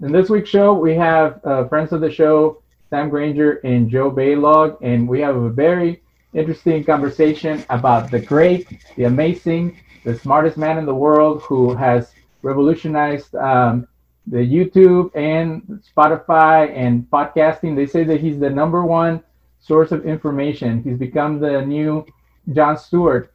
[0.00, 4.10] In this week's show, we have uh, friends of the show, Sam Granger and Joe
[4.10, 8.66] Baylog, and we have a very interesting conversation about the great,
[8.96, 13.86] the amazing, the smartest man in the world who has revolutionized um,
[14.26, 15.62] the YouTube and
[15.96, 17.76] Spotify and podcasting.
[17.76, 19.22] They say that he's the number one
[19.60, 20.82] source of information.
[20.82, 22.06] He's become the new
[22.52, 23.32] Jon Stewart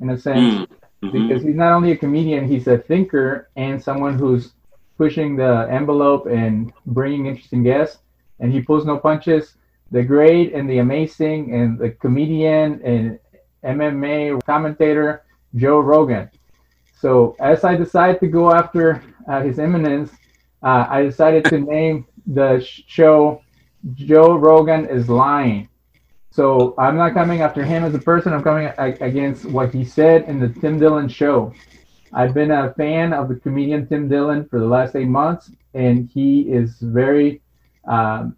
[0.00, 1.12] in a sense mm-hmm.
[1.12, 4.52] because he's not only a comedian, he's a thinker and someone who's
[5.00, 8.00] pushing the envelope and bringing interesting guests.
[8.38, 9.54] And he pulls no punches.
[9.90, 13.18] The great and the amazing and the comedian and
[13.64, 16.30] MMA commentator Joe Rogan.
[17.00, 20.10] So as I decided to go after uh, his eminence,
[20.62, 22.60] uh, I decided to name the
[22.96, 23.40] show
[23.94, 25.70] Joe Rogan is lying.
[26.30, 28.34] So I'm not coming after him as a person.
[28.34, 31.54] I'm coming against what he said in the Tim Dillon show.
[32.12, 36.08] I've been a fan of the comedian Tim Dillon for the last eight months, and
[36.12, 37.40] he is very
[37.86, 38.36] um,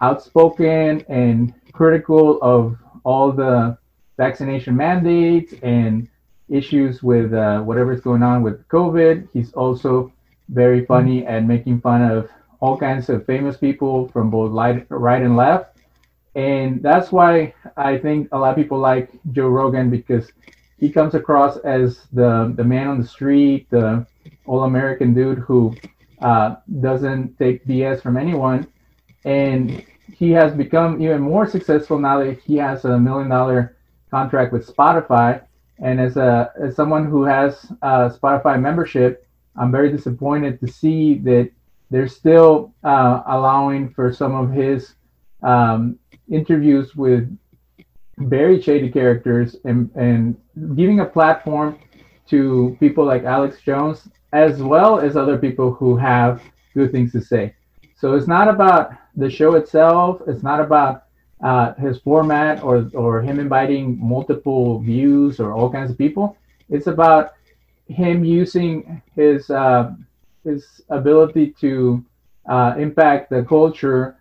[0.00, 3.78] outspoken and critical of all the
[4.16, 6.08] vaccination mandates and
[6.48, 9.28] issues with uh, whatever's going on with COVID.
[9.32, 10.12] He's also
[10.48, 12.28] very funny at making fun of
[12.60, 15.76] all kinds of famous people from both right and left
[16.36, 20.30] and that's why I think a lot of people like Joe Rogan because
[20.78, 24.06] he comes across as the the man on the street, the
[24.44, 25.74] all American dude who
[26.20, 28.66] uh, doesn't take BS from anyone,
[29.24, 33.76] and he has become even more successful now that he has a million dollar
[34.10, 35.42] contract with Spotify.
[35.78, 41.18] And as a as someone who has a Spotify membership, I'm very disappointed to see
[41.18, 41.50] that
[41.90, 44.94] they're still uh, allowing for some of his
[45.42, 47.36] um, interviews with
[48.18, 50.36] very shady characters and, and
[50.76, 51.78] giving a platform
[52.28, 56.42] to people like Alex Jones as well as other people who have
[56.74, 57.54] good things to say.
[57.96, 60.20] So it's not about the show itself.
[60.26, 61.04] It's not about
[61.42, 66.36] uh, his format or, or him inviting multiple views or all kinds of people.
[66.68, 67.34] It's about
[67.88, 69.92] him using his uh,
[70.44, 72.04] his ability to
[72.48, 74.16] uh, impact the culture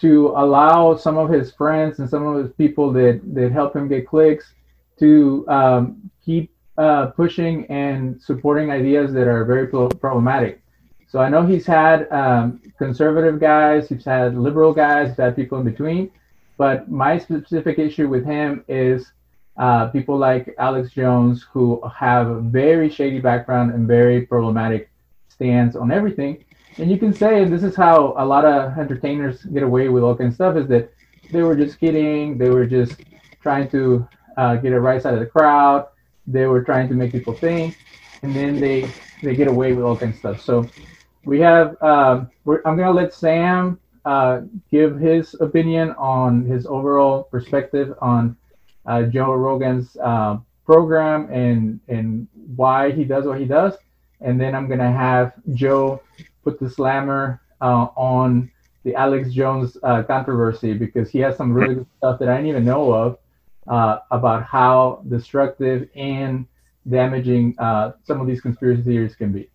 [0.00, 3.88] to allow some of his friends and some of his people that that help him
[3.88, 4.54] get clicks
[4.98, 10.62] to um, keep uh, pushing and supporting ideas that are very problematic.
[11.08, 15.58] So I know he's had um, conservative guys, he's had liberal guys, he's had people
[15.58, 16.10] in between.
[16.56, 19.12] But my specific issue with him is
[19.56, 24.90] uh, people like Alex Jones who have a very shady background and very problematic
[25.28, 26.44] stance on everything
[26.80, 30.02] and you can say, and this is how a lot of entertainers get away with
[30.02, 30.92] all kinds of stuff, is that
[31.30, 33.02] they were just kidding, they were just
[33.42, 34.08] trying to
[34.38, 35.88] uh, get a right side of the crowd,
[36.26, 37.76] they were trying to make people think,
[38.22, 38.90] and then they
[39.22, 40.40] they get away with all kinds of stuff.
[40.40, 40.66] So
[41.26, 42.30] we have, um,
[42.64, 44.40] I'm gonna let Sam uh,
[44.70, 48.36] give his opinion on his overall perspective on
[48.86, 52.26] uh, Joe Rogan's uh, program and and
[52.56, 53.74] why he does what he does,
[54.22, 56.00] and then I'm gonna have Joe
[56.50, 58.50] put the slammer uh, on
[58.84, 62.48] the Alex Jones uh, controversy because he has some really good stuff that I didn't
[62.48, 63.18] even know of
[63.68, 66.46] uh, about how destructive and
[66.88, 69.48] damaging uh, some of these conspiracy theories can be.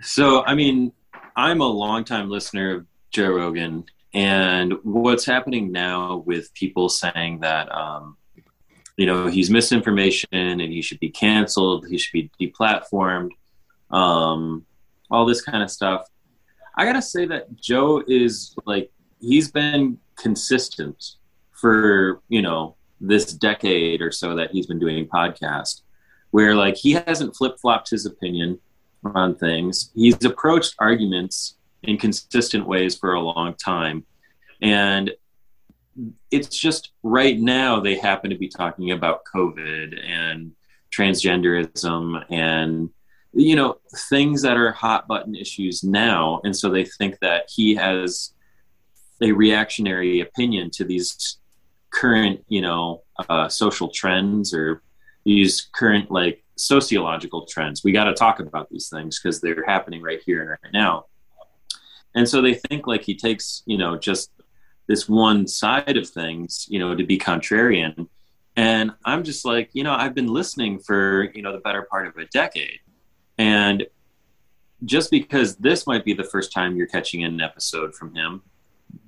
[0.00, 0.92] So, I mean,
[1.36, 3.84] I'm a longtime listener of Joe Rogan,
[4.14, 8.16] and what's happening now with people saying that, um,
[8.96, 13.30] you know, he's misinformation and he should be canceled, he should be deplatformed,
[13.90, 14.64] um,
[15.10, 16.06] all this kind of stuff.
[16.76, 18.90] I gotta say that Joe is like
[19.20, 21.16] he's been consistent
[21.52, 25.82] for you know this decade or so that he's been doing podcast
[26.30, 28.58] where like he hasn't flip-flopped his opinion
[29.04, 29.90] on things.
[29.94, 34.04] He's approached arguments in consistent ways for a long time.
[34.62, 35.10] And
[36.30, 40.52] it's just right now they happen to be talking about covid and
[40.90, 42.88] transgenderism and
[43.32, 43.78] you know
[44.08, 48.34] things that are hot button issues now and so they think that he has
[49.22, 51.38] a reactionary opinion to these
[51.90, 54.82] current you know uh, social trends or
[55.24, 57.84] these current like sociological trends.
[57.84, 61.06] We got to talk about these things because they're happening right here and right now.
[62.14, 64.30] And so they think like he takes you know just
[64.88, 68.08] this one side of things you know to be contrarian.
[68.54, 72.06] And i'm just like you know i've been listening for you know the better part
[72.06, 72.80] of a decade
[73.42, 73.86] and
[74.84, 78.40] just because this might be the first time you're catching an episode from him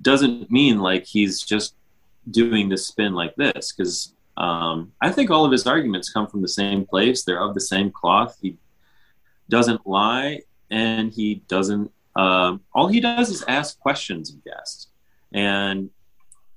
[0.03, 1.77] doesn't mean like he's just
[2.31, 6.43] doing this spin like this because um, I think all of his arguments come from
[6.43, 7.23] the same place.
[7.23, 8.37] They're of the same cloth.
[8.43, 8.57] He
[9.49, 14.89] doesn't lie and he doesn't Um, all he does is ask questions of guests.
[15.33, 15.91] And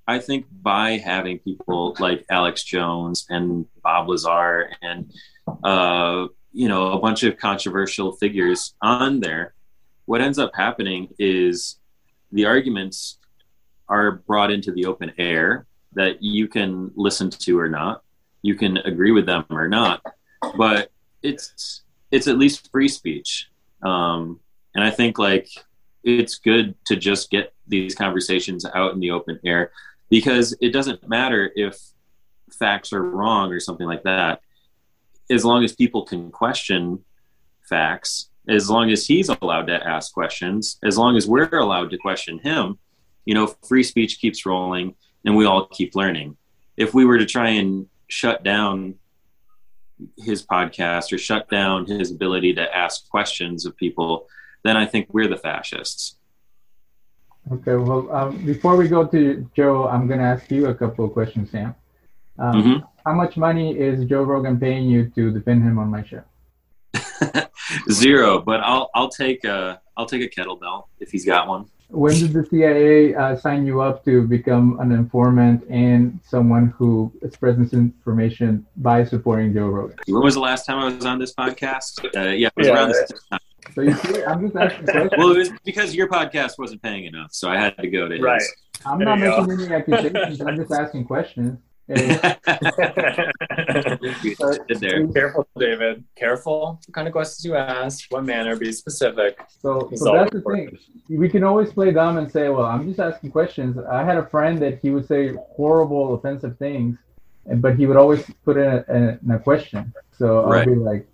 [0.07, 5.11] I think by having people like Alex Jones and Bob Lazar and,
[5.63, 6.27] uh,
[6.57, 9.53] you know, a bunch of controversial figures on there,
[10.05, 11.77] what ends up happening is
[12.31, 13.19] the arguments
[13.87, 18.01] are brought into the open air that you can listen to or not.
[18.41, 20.01] You can agree with them or not,
[20.57, 20.89] but
[21.21, 23.51] it's it's at least free speech.
[23.83, 24.39] Um,
[24.73, 25.49] and I think like
[26.03, 29.71] it's good to just get these conversations out in the open air
[30.09, 31.77] because it doesn't matter if
[32.51, 34.41] facts are wrong or something like that.
[35.29, 37.03] As long as people can question
[37.69, 41.97] facts, as long as he's allowed to ask questions, as long as we're allowed to
[41.97, 42.79] question him,
[43.25, 44.95] you know, free speech keeps rolling
[45.25, 46.37] and we all keep learning.
[46.77, 48.95] If we were to try and shut down
[50.17, 54.27] his podcast or shut down his ability to ask questions of people,
[54.63, 56.15] then I think we're the fascists.
[57.51, 61.05] Okay, well, um, before we go to Joe, I'm going to ask you a couple
[61.05, 61.75] of questions, Sam.
[62.37, 62.85] Um, mm-hmm.
[63.07, 66.23] How much money is Joe Rogan paying you to defend him on my show?
[67.89, 71.67] Zero, but I'll I'll take a I'll take a kettlebell if he's got one.
[71.87, 77.13] When did the CIA uh, sign you up to become an informant and someone who
[77.31, 79.95] spreads information by supporting Joe Rogan?
[80.07, 82.03] When was the last time I was on this podcast?
[82.13, 83.39] Uh, yeah, it was yeah, around this time.
[83.73, 85.11] So you see, I'm just asking questions.
[85.17, 88.19] Well, it was because your podcast wasn't paying enough, so I had to go to
[88.19, 88.41] right.
[88.41, 88.53] His.
[88.85, 89.63] I'm there not making go.
[89.63, 90.41] any accusations.
[90.41, 91.57] I'm just asking questions.
[95.13, 96.03] Careful, David.
[96.15, 96.79] Careful.
[96.85, 98.05] What kind of questions you ask?
[98.09, 98.57] What manner?
[98.57, 99.39] Be specific.
[99.61, 100.77] So, so that's the thing.
[101.09, 104.25] We can always play dumb and say, "Well, I'm just asking questions." I had a
[104.25, 106.97] friend that he would say horrible, offensive things,
[107.45, 109.93] but he would always put in a, in a question.
[110.17, 111.07] So I'll be like,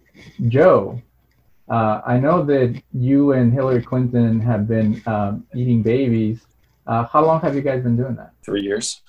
[0.48, 1.00] "Joe,
[1.70, 6.42] uh, I know that you and Hillary Clinton have been um, eating babies.
[6.86, 8.34] Uh, how long have you guys been doing that?
[8.44, 9.02] Three years.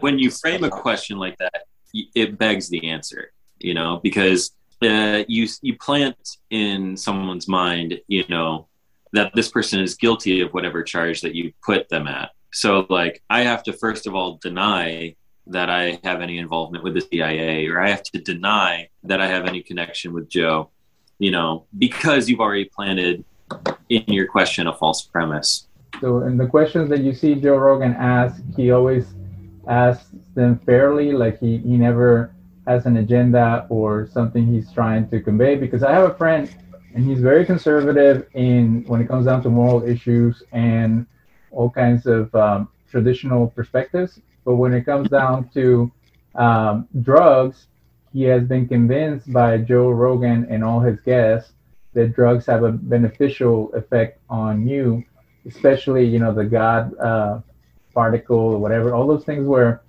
[0.00, 4.52] When you frame a question like that, it begs the answer, you know, because
[4.82, 6.16] uh, you you plant
[6.50, 8.68] in someone's mind, you know,
[9.12, 12.30] that this person is guilty of whatever charge that you put them at.
[12.52, 15.14] So, like, I have to first of all deny
[15.46, 19.26] that I have any involvement with the CIA, or I have to deny that I
[19.26, 20.70] have any connection with Joe,
[21.18, 23.24] you know, because you've already planted
[23.88, 25.67] in your question a false premise.
[26.00, 29.14] So, in the questions that you see Joe Rogan ask, he always
[29.66, 32.34] asks them fairly, like he, he never
[32.68, 35.56] has an agenda or something he's trying to convey.
[35.56, 36.54] Because I have a friend,
[36.94, 41.04] and he's very conservative in when it comes down to moral issues and
[41.50, 44.20] all kinds of um, traditional perspectives.
[44.44, 45.90] But when it comes down to
[46.36, 47.66] um, drugs,
[48.12, 51.52] he has been convinced by Joe Rogan and all his guests
[51.94, 55.04] that drugs have a beneficial effect on you
[55.46, 57.40] especially you know the God uh,
[57.94, 59.82] particle or whatever, all those things where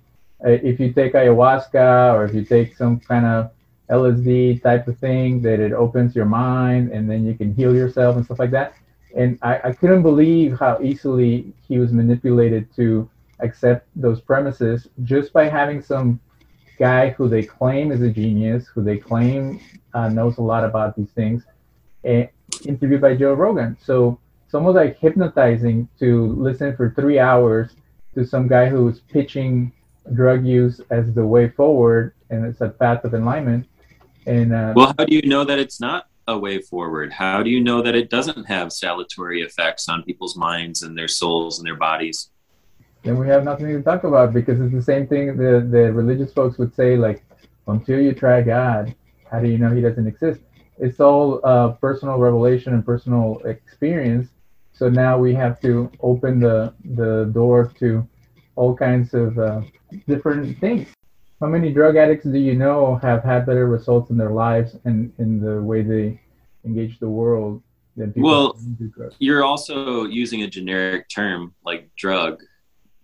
[0.44, 3.50] uh, if you take ayahuasca or if you take some kind of
[3.90, 8.16] LSD type of thing, that it opens your mind and then you can heal yourself
[8.16, 8.74] and stuff like that.
[9.16, 13.08] And I, I couldn't believe how easily he was manipulated to
[13.40, 16.20] accept those premises just by having some
[16.78, 19.60] guy who they claim is a genius, who they claim
[19.94, 21.44] uh, knows a lot about these things,
[22.04, 22.28] and
[22.64, 23.76] interviewed by Joe Rogan.
[23.80, 24.18] So
[24.50, 27.70] it's almost like hypnotizing to listen for three hours
[28.16, 29.70] to some guy who's pitching
[30.12, 33.64] drug use as the way forward and it's a path of enlightenment.
[34.26, 37.12] And uh, well, how do you know that it's not a way forward?
[37.12, 41.06] How do you know that it doesn't have salutary effects on people's minds and their
[41.06, 42.30] souls and their bodies?
[43.04, 46.32] Then we have nothing to talk about because it's the same thing the the religious
[46.32, 47.22] folks would say like,
[47.68, 48.96] until you try God,
[49.30, 50.40] how do you know He doesn't exist?
[50.76, 54.26] It's all uh, personal revelation and personal experience
[54.80, 58.08] so now we have to open the, the door to
[58.56, 59.60] all kinds of uh,
[60.08, 60.88] different things.
[61.38, 65.12] How many drug addicts do you know have had better results in their lives and
[65.18, 66.18] in the way they
[66.64, 67.62] engage the world
[67.94, 68.58] than people well,
[69.18, 72.40] You're also using a generic term like drug.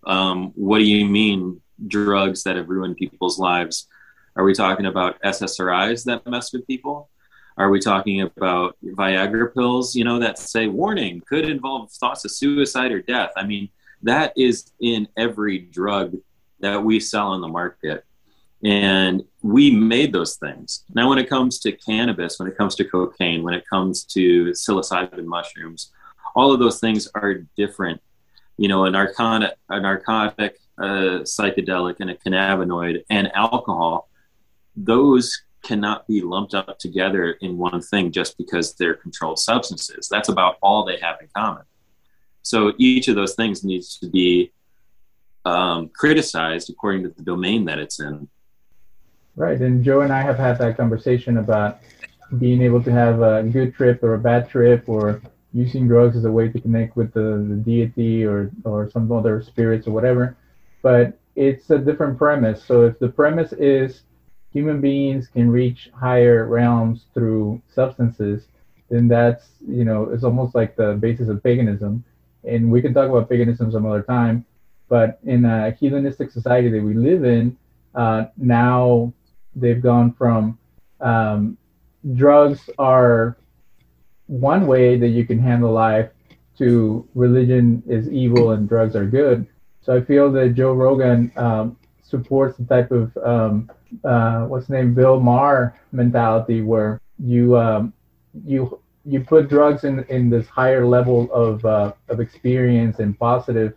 [0.07, 3.87] Um, what do you mean drugs that have ruined people's lives?
[4.35, 7.11] Are we talking about SSRIs that mess with people?
[7.59, 12.31] Are we talking about Viagra pills, you know, that say warning could involve thoughts of
[12.31, 13.33] suicide or death?
[13.37, 13.71] I mean,
[14.03, 16.17] that is in every drug
[16.61, 18.05] that we sell on the market.
[18.63, 20.85] And we made those things.
[20.95, 24.47] Now, when it comes to cannabis, when it comes to cocaine, when it comes to
[24.47, 25.93] psilocybin mushrooms,
[26.35, 28.01] all of those things are different.
[28.59, 34.09] You know, a narcotic, a narcotic, a psychedelic, and a cannabinoid, and alcohol,
[34.75, 40.09] those cannot be lumped up together in one thing just because they're controlled substances.
[40.09, 41.65] That's about all they have in common.
[42.43, 44.53] So each of those things needs to be
[45.45, 48.29] um, criticized according to the domain that it's in.
[49.35, 51.81] Right, and Joe and I have had that conversation about
[52.39, 55.21] being able to have a good trip or a bad trip, or
[55.53, 59.43] using drugs as a way to connect with the, the deity or or some other
[59.43, 60.37] spirits or whatever.
[60.83, 62.65] But it's a different premise.
[62.65, 64.03] So if the premise is
[64.57, 68.47] human beings can reach higher realms through substances,
[68.89, 72.03] then that's you know it's almost like the basis of paganism.
[72.43, 74.47] And we can talk about paganism some other time.
[74.89, 77.45] But in a hedonistic society that we live in,
[77.95, 79.13] uh, now
[79.55, 80.59] they've gone from
[81.01, 81.59] um,
[82.15, 83.37] drugs are
[84.29, 86.11] one way that you can handle life
[86.59, 89.47] to religion is evil and drugs are good.
[89.83, 91.77] So I feel that Joe Rogan um,
[92.09, 93.71] supports the type of um,
[94.05, 97.93] uh, what's named Bill Maher mentality where you um,
[98.45, 103.75] you you put drugs in in this higher level of uh, of experience and positive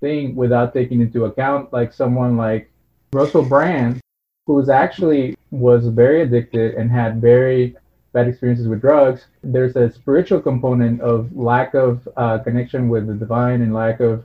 [0.00, 2.70] thing without taking into account like someone like
[3.12, 4.00] Russell Brand
[4.46, 7.76] who actually was very addicted and had very
[8.12, 13.14] bad experiences with drugs, there's a spiritual component of lack of uh, connection with the
[13.14, 14.24] divine and lack of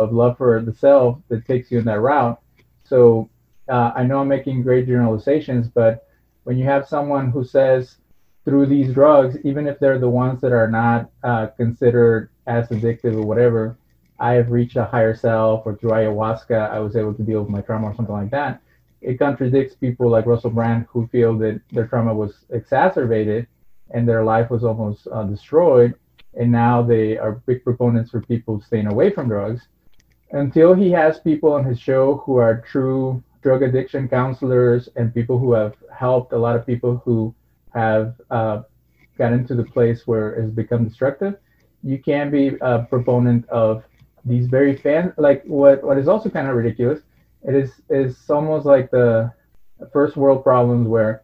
[0.00, 2.40] of love for the self that takes you in that route.
[2.84, 3.28] So
[3.68, 6.06] uh, I know I'm making great generalizations, but
[6.44, 7.96] when you have someone who says
[8.44, 13.14] through these drugs, even if they're the ones that are not uh, considered as addictive
[13.14, 13.76] or whatever,
[14.20, 17.50] I have reached a higher self, or through ayahuasca, I was able to deal with
[17.50, 18.60] my trauma or something like that
[19.04, 23.46] it contradicts people like Russell Brand who feel that their trauma was exacerbated
[23.90, 25.94] and their life was almost uh, destroyed,
[26.32, 29.68] and now they are big proponents for people staying away from drugs.
[30.34, 35.38] Until he has people on his show who are true drug addiction counselors and people
[35.38, 37.34] who have helped a lot of people who
[37.72, 38.62] have uh,
[39.16, 41.34] gotten to the place where it's become destructive,
[41.82, 43.84] you can be a proponent of
[44.24, 47.00] these very fan like what what is also kind of ridiculous
[47.42, 49.30] it is is almost like the
[49.92, 51.22] first world problems where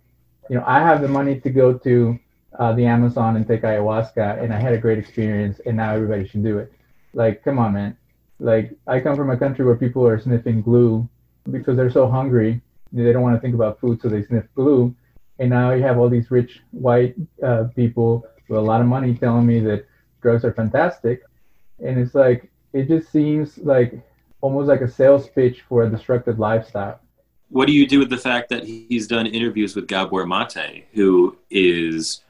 [0.50, 2.18] you know I have the money to go to
[2.58, 6.26] uh, the Amazon and take ayahuasca, and I had a great experience, and now everybody
[6.26, 6.72] should do it.
[7.14, 7.96] Like, come on, man.
[8.40, 11.08] Like, I come from a country where people are sniffing glue
[11.50, 12.60] because they're so hungry,
[12.92, 14.94] they don't want to think about food, so they sniff glue.
[15.38, 19.14] And now you have all these rich white uh, people with a lot of money
[19.14, 19.86] telling me that
[20.22, 21.22] drugs are fantastic,
[21.78, 24.00] and it's like it just seems like
[24.40, 27.00] almost like a sales pitch for a destructive lifestyle.
[27.48, 31.36] What do you do with the fact that he's done interviews with Gabor Mate, who
[31.50, 32.22] is,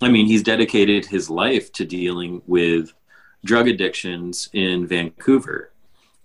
[0.00, 2.92] I mean, he's dedicated his life to dealing with
[3.44, 5.72] drug addictions in Vancouver.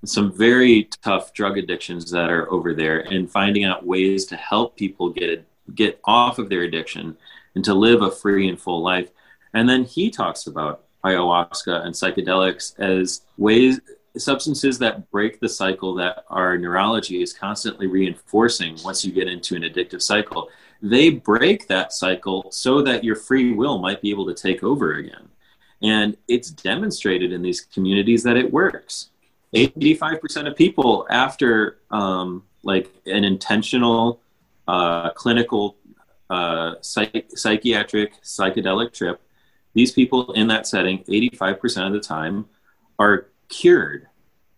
[0.05, 4.75] Some very tough drug addictions that are over there, and finding out ways to help
[4.75, 5.45] people get
[5.75, 7.17] get off of their addiction
[7.55, 9.09] and to live a free and full life.
[9.53, 13.79] And then he talks about ayahuasca and psychedelics as ways
[14.17, 19.55] substances that break the cycle that our neurology is constantly reinforcing once you get into
[19.55, 20.49] an addictive cycle
[20.81, 24.95] they break that cycle so that your free will might be able to take over
[24.95, 25.27] again
[25.81, 29.09] and it's demonstrated in these communities that it works
[29.53, 34.19] 85% of people after um, like an intentional
[34.67, 35.77] uh, clinical
[36.29, 39.21] uh, psych- psychiatric psychedelic trip
[39.77, 42.47] these people in that setting 85% of the time
[42.97, 44.07] are cured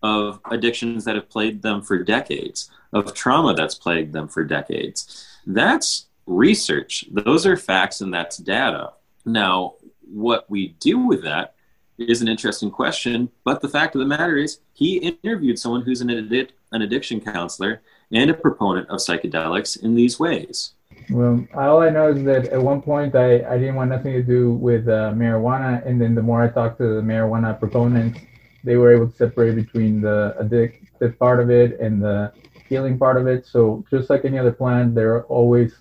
[0.02, 5.26] of addictions that have plagued them for decades, of trauma that's plagued them for decades.
[5.46, 7.04] That's research.
[7.10, 8.94] Those are facts and that's data.
[9.26, 9.74] Now,
[10.12, 11.54] what we do with that
[11.98, 16.00] is an interesting question, but the fact of the matter is, he interviewed someone who's
[16.00, 20.72] an, addic- an addiction counselor and a proponent of psychedelics in these ways.
[21.10, 24.22] Well, all I know is that at one point I, I didn't want nothing to
[24.22, 28.20] do with uh, marijuana, and then the more I talked to the marijuana proponents,
[28.64, 32.32] they were able to separate between the addictive part of it and the
[32.68, 33.46] healing part of it.
[33.46, 35.74] So just like any other plant, there are always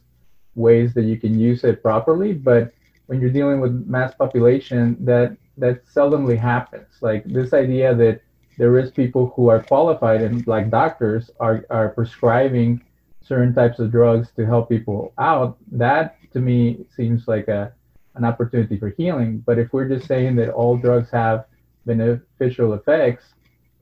[0.56, 2.34] ways that you can use it properly.
[2.34, 2.74] But
[3.10, 6.90] when you're dealing with mass population, that that seldomly happens.
[7.02, 8.22] Like this idea that
[8.60, 12.84] there is people who are qualified and like doctors are, are prescribing
[13.22, 17.74] certain types of drugs to help people out, that to me seems like a
[18.14, 19.40] an opportunity for healing.
[19.40, 21.46] But if we're just saying that all drugs have
[21.88, 23.26] beneficial effects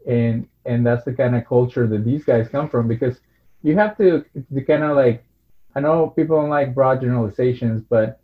[0.07, 3.19] and and that's the kind of culture that these guys come from because
[3.61, 5.25] you have to to kind of like
[5.75, 8.21] i know people don't like broad generalizations but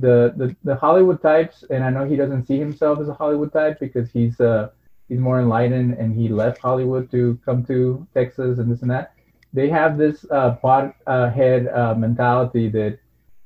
[0.00, 3.52] the, the the hollywood types and i know he doesn't see himself as a hollywood
[3.52, 4.68] type because he's uh
[5.08, 9.14] he's more enlightened and he left hollywood to come to texas and this and that
[9.52, 12.98] they have this uh, pot uh, head uh, mentality that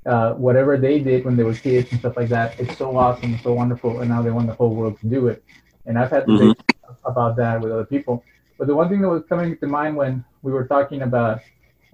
[0.06, 3.32] uh, whatever they did when they were kids and stuff like that, it's so awesome,
[3.32, 5.42] and so wonderful, and now they want the whole world to do it.
[5.86, 7.08] And I've had to mm-hmm.
[7.08, 8.22] about that with other people.
[8.58, 11.40] But the one thing that was coming to mind when we were talking about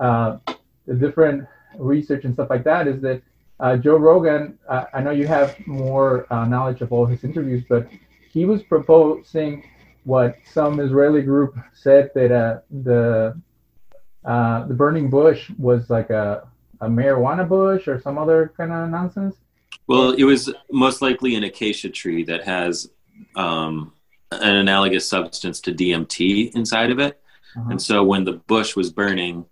[0.00, 0.38] uh,
[0.86, 1.46] the different
[1.78, 3.22] research and stuff like that is that
[3.60, 7.62] uh, Joe Rogan, uh, I know you have more uh, knowledge of all his interviews,
[7.68, 7.88] but
[8.32, 9.68] he was proposing
[10.04, 13.40] what some Israeli group said that uh, the
[14.24, 16.46] uh, the burning bush was like a,
[16.80, 19.36] a marijuana bush or some other kind of nonsense.
[19.86, 22.90] Well, it was most likely an acacia tree that has
[23.34, 23.92] um,
[24.30, 27.20] an analogous substance to DMT inside of it.
[27.56, 27.70] Uh-huh.
[27.70, 29.46] And so when the bush was burning,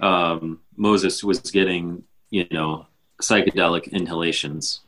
[0.00, 2.86] um, Moses was getting, you know,
[3.28, 4.80] psychedelic inhalations.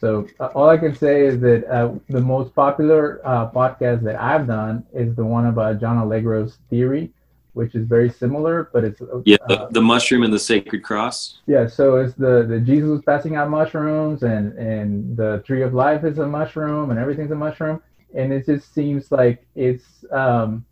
[0.00, 4.20] So uh, all I can say is that uh, the most popular uh, podcast that
[4.20, 7.10] I've done is the one about John Allegro's theory,
[7.54, 11.38] which is very similar, but it's uh, yeah, the, the, mushroom and the sacred cross.
[11.46, 16.04] Yeah, so it's the the Jesus passing out mushrooms, and and the tree of life
[16.04, 17.82] is a mushroom, and everything's a mushroom,
[18.14, 20.64] and it just seems like it's um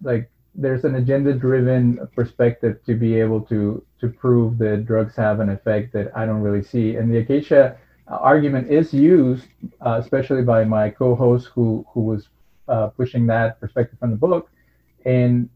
[0.00, 5.40] like there's an agenda driven perspective to be able to to prove that drugs have
[5.40, 6.96] an effect that I don't really see.
[6.96, 7.78] And the acacia
[8.08, 9.46] argument is used,
[9.80, 12.28] uh, especially by my co-host who who was
[12.68, 14.50] uh, pushing that perspective from the book.
[15.06, 15.48] And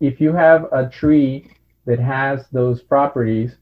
[0.00, 1.50] if you have a tree
[1.86, 3.56] that has those properties,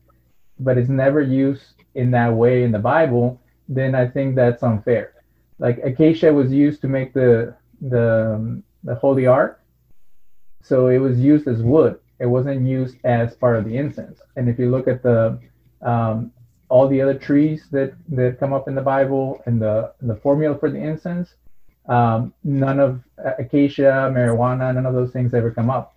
[0.58, 5.14] but it's never used in that way in the Bible, then I think that's unfair.
[5.58, 9.62] Like acacia was used to make the the um, the holy ark,
[10.62, 11.98] so it was used as wood.
[12.18, 14.20] It wasn't used as part of the incense.
[14.36, 15.38] And if you look at the
[15.82, 16.32] um,
[16.68, 20.56] all the other trees that that come up in the Bible and the the formula
[20.58, 21.34] for the incense,
[21.88, 23.02] um, none of
[23.38, 25.94] acacia, marijuana, none of those things ever come up.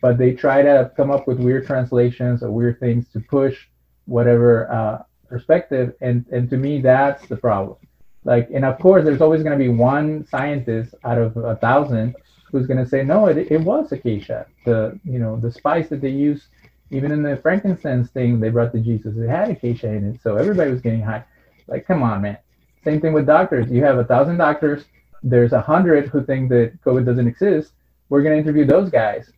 [0.00, 3.66] But they try to come up with weird translations or weird things to push
[4.06, 7.76] whatever uh, perspective, and and to me that's the problem.
[8.24, 12.14] Like, and of course, there's always going to be one scientist out of a thousand
[12.50, 14.46] who's going to say no, it, it was acacia.
[14.64, 16.48] The you know the spice that they use
[16.90, 20.36] even in the frankincense thing they brought to Jesus, it had acacia in it, so
[20.36, 21.24] everybody was getting high.
[21.66, 22.38] Like, come on, man.
[22.84, 23.70] Same thing with doctors.
[23.70, 24.84] You have a thousand doctors.
[25.22, 27.72] There's a hundred who think that COVID doesn't exist.
[28.08, 29.30] We're gonna interview those guys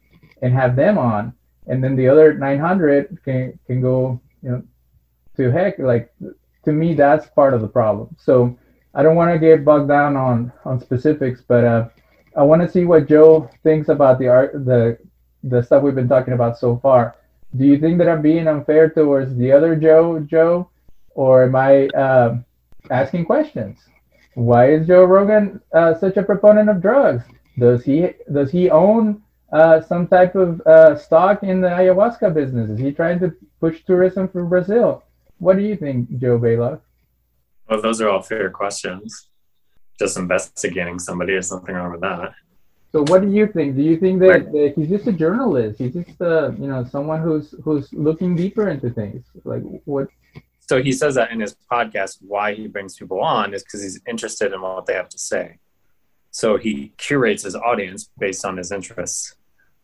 [0.43, 1.33] and have them on,
[1.67, 4.63] and then the other 900 can can go, you know,
[5.37, 5.79] to heck.
[5.79, 6.15] Like,
[6.65, 8.15] to me, that's part of the problem.
[8.19, 8.57] So
[8.95, 11.89] I don't want to get bogged down on on specifics, but uh,
[12.37, 14.99] I want to see what Joe thinks about the art, the
[15.43, 17.17] the stuff we've been talking about so far
[17.57, 20.71] do you think that I'm being unfair towards the other Joe, Joe,
[21.11, 22.39] or am I uh,
[22.91, 23.81] asking questions?
[24.35, 27.25] Why is Joe Rogan uh, such a proponent of drugs?
[27.59, 32.71] Does he does he own uh, some type of uh, stock in the ayahuasca business?
[32.71, 35.03] Is he trying to push tourism for Brazil?
[35.39, 36.81] What do you think, Joe Baylock?
[37.69, 39.30] Well, those are all fair questions.
[40.01, 42.33] Just investigating somebody, there's nothing wrong with that.
[42.93, 43.77] So what do you think?
[43.77, 45.79] Do you think that, that he's just a journalist?
[45.79, 49.25] He's just uh, you know someone who's who's looking deeper into things.
[49.45, 50.09] Like what?
[50.61, 52.19] So he says that in his podcast.
[52.21, 55.59] Why he brings people on is because he's interested in what they have to say.
[56.33, 59.35] So he curates his audience based on his interests.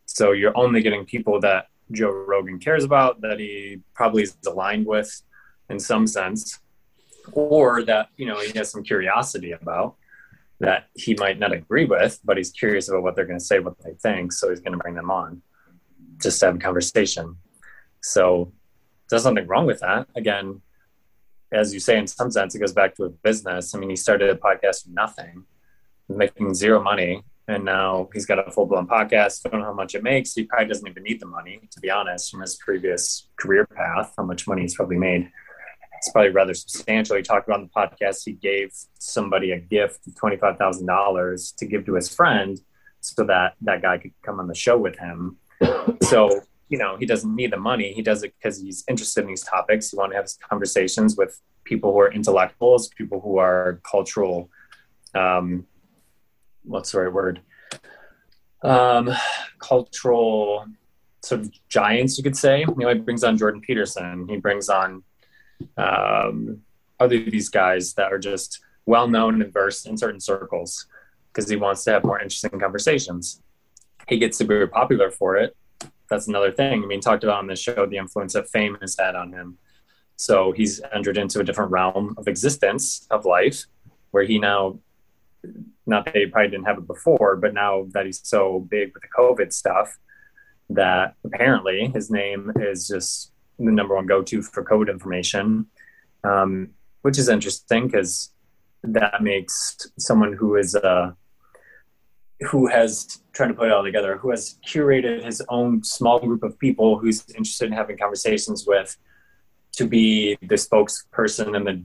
[0.06, 4.86] So you're only getting people that Joe Rogan cares about, that he probably is aligned
[4.86, 5.22] with
[5.70, 6.58] in some sense,
[7.32, 9.94] or that you know he has some curiosity about
[10.60, 13.58] that he might not agree with, but he's curious about what they're going to say,
[13.58, 14.32] what they think.
[14.32, 15.42] So he's going to bring them on
[16.20, 17.36] just to have a conversation.
[18.00, 18.52] So
[19.10, 20.08] there's nothing wrong with that.
[20.16, 20.62] Again,
[21.52, 23.74] as you say, in some sense, it goes back to a business.
[23.74, 25.44] I mean, he started a podcast from nothing,
[26.08, 27.22] making zero money.
[27.48, 29.42] And now he's got a full blown podcast.
[29.42, 30.34] Don't know how much it makes.
[30.34, 34.14] He probably doesn't even need the money, to be honest, from his previous career path,
[34.16, 35.30] how much money he's probably made
[35.98, 37.16] it's probably rather substantial.
[37.16, 40.86] He talked about on the podcast he gave somebody a gift of twenty five thousand
[40.86, 42.60] dollars to give to his friend
[43.00, 45.36] so that that guy could come on the show with him.
[46.02, 47.92] So you know he doesn't need the money.
[47.92, 49.90] He does it because he's interested in these topics.
[49.90, 54.50] He wants to have conversations with people who are intellectuals, people who are cultural.
[55.14, 55.66] Um,
[56.64, 57.40] what's the right word?
[58.62, 59.10] Um,
[59.58, 60.66] cultural
[61.22, 62.60] sort of giants, you could say.
[62.60, 64.26] You know, he brings on Jordan Peterson.
[64.28, 65.02] He brings on
[65.76, 66.62] um,
[66.98, 70.86] other these guys that are just well known and versed in certain circles
[71.32, 73.42] because he wants to have more interesting conversations.
[74.08, 75.56] He gets super popular for it.
[76.08, 76.82] That's another thing.
[76.82, 79.58] I mean, talked about on the show the influence that fame has had on him.
[80.16, 83.64] So he's entered into a different realm of existence of life
[84.12, 84.78] where he now,
[85.84, 89.02] not that he probably didn't have it before, but now that he's so big with
[89.02, 89.98] the COVID stuff,
[90.70, 95.66] that apparently his name is just the number one go-to for code information,
[96.24, 96.70] um,
[97.02, 98.30] which is interesting because
[98.82, 101.12] that makes someone who is uh,
[102.40, 106.42] who has trying to put it all together, who has curated his own small group
[106.42, 108.96] of people who's interested in having conversations with,
[109.72, 111.82] to be the spokesperson and the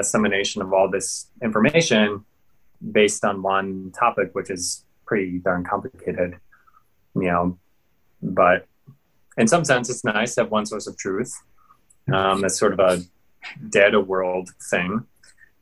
[0.00, 2.24] dissemination of all this information
[2.92, 6.36] based on one topic, which is pretty darn complicated,
[7.14, 7.58] you know.
[8.22, 8.66] But
[9.36, 11.32] in some sense, it's nice to have one source of truth.
[12.12, 13.02] Um, that's sort of a
[13.68, 15.04] data world thing,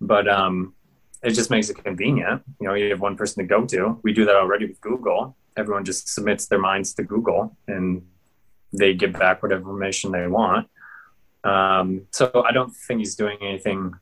[0.01, 0.75] but um,
[1.23, 2.43] it just makes it convenient.
[2.61, 4.01] You know, you have one person to go to.
[4.03, 5.37] We do that already with Google.
[5.57, 8.03] Everyone just submits their minds to Google, and
[8.73, 10.69] they give back whatever information they want.
[11.45, 13.95] Um, so I don't think he's doing anything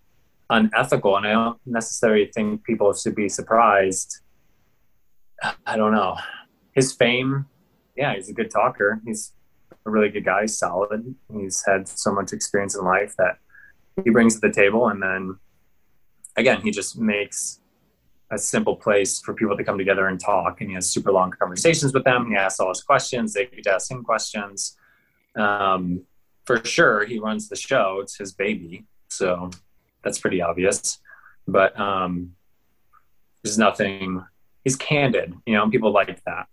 [0.51, 4.21] unethical, and I don't necessarily think people should be surprised.
[5.67, 6.17] I don't know.
[6.73, 7.47] His fame,
[7.97, 9.01] yeah, he's a good talker.
[9.05, 9.33] He's
[9.85, 10.43] a really good guy.
[10.43, 11.15] He's solid.
[11.33, 13.39] He's had so much experience in life that
[14.03, 15.39] he brings to the table, and then
[16.37, 17.61] again, he just makes
[18.31, 20.61] a simple place for people to come together and talk.
[20.61, 22.29] And he has super long conversations with them.
[22.29, 23.33] He asks all his questions.
[23.33, 24.77] They get to ask him questions.
[25.37, 26.03] Um,
[26.45, 28.01] for sure, he runs the show.
[28.03, 29.51] It's his baby, so
[30.03, 30.99] that's pretty obvious.
[31.47, 32.33] But um,
[33.43, 34.25] there's nothing.
[34.65, 35.35] He's candid.
[35.47, 36.47] You know, people like that.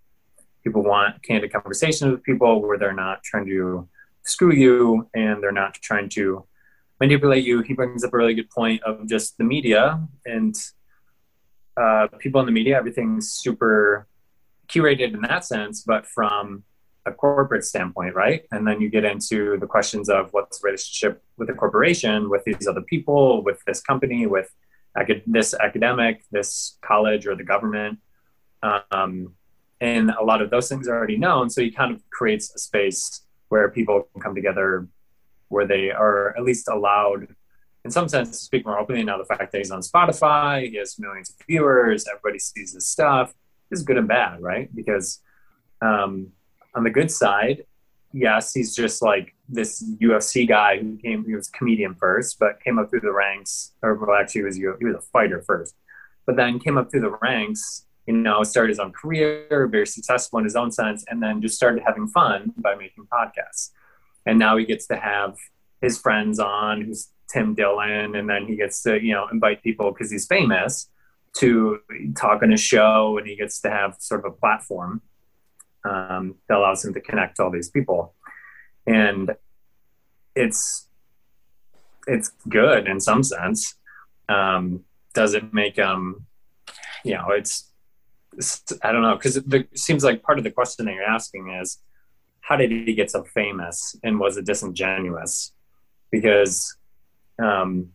[0.63, 3.87] People want candid conversations with people where they're not trying to
[4.23, 6.45] screw you and they're not trying to
[6.99, 7.61] manipulate you.
[7.61, 10.55] He brings up a really good point of just the media and
[11.75, 12.77] uh, people in the media.
[12.77, 14.07] Everything's super
[14.67, 16.63] curated in that sense, but from
[17.05, 18.43] a corporate standpoint, right?
[18.51, 22.43] And then you get into the questions of what's the relationship with the corporation, with
[22.45, 24.49] these other people, with this company, with
[25.27, 27.99] this academic, this college, or the government.
[28.61, 29.33] Um,
[29.83, 31.49] and a lot of those things are already known.
[31.49, 34.87] So he kind of creates a space where people can come together
[35.49, 37.27] where they are at least allowed
[37.83, 40.77] in some sense to speak more openly now the fact that he's on spotify he
[40.77, 43.35] has millions of viewers everybody sees his stuff
[43.69, 45.19] is good and bad right because
[45.81, 46.31] um,
[46.73, 47.65] on the good side
[48.13, 52.59] yes he's just like this ufc guy who came he was a comedian first but
[52.63, 55.75] came up through the ranks or well actually he was he was a fighter first
[56.25, 60.39] but then came up through the ranks you know started his own career very successful
[60.39, 63.71] in his own sense and then just started having fun by making podcasts.
[64.25, 65.37] And now he gets to have
[65.81, 69.91] his friends on who's tim dillon and then he gets to you know invite people
[69.91, 70.89] because he's famous
[71.33, 71.79] to
[72.15, 75.01] talk on a show and he gets to have sort of a platform
[75.83, 78.13] um, that allows him to connect to all these people.
[78.85, 79.35] And
[80.35, 80.87] it's
[82.07, 83.75] it's good in some sense.
[84.29, 86.25] Um, does it make um
[87.03, 87.72] you know it's, it's
[88.83, 91.79] i don't know because it seems like part of the question that you're asking is
[92.43, 95.53] how did he get so famous and was it disingenuous?
[96.11, 96.75] Because,
[97.41, 97.89] um,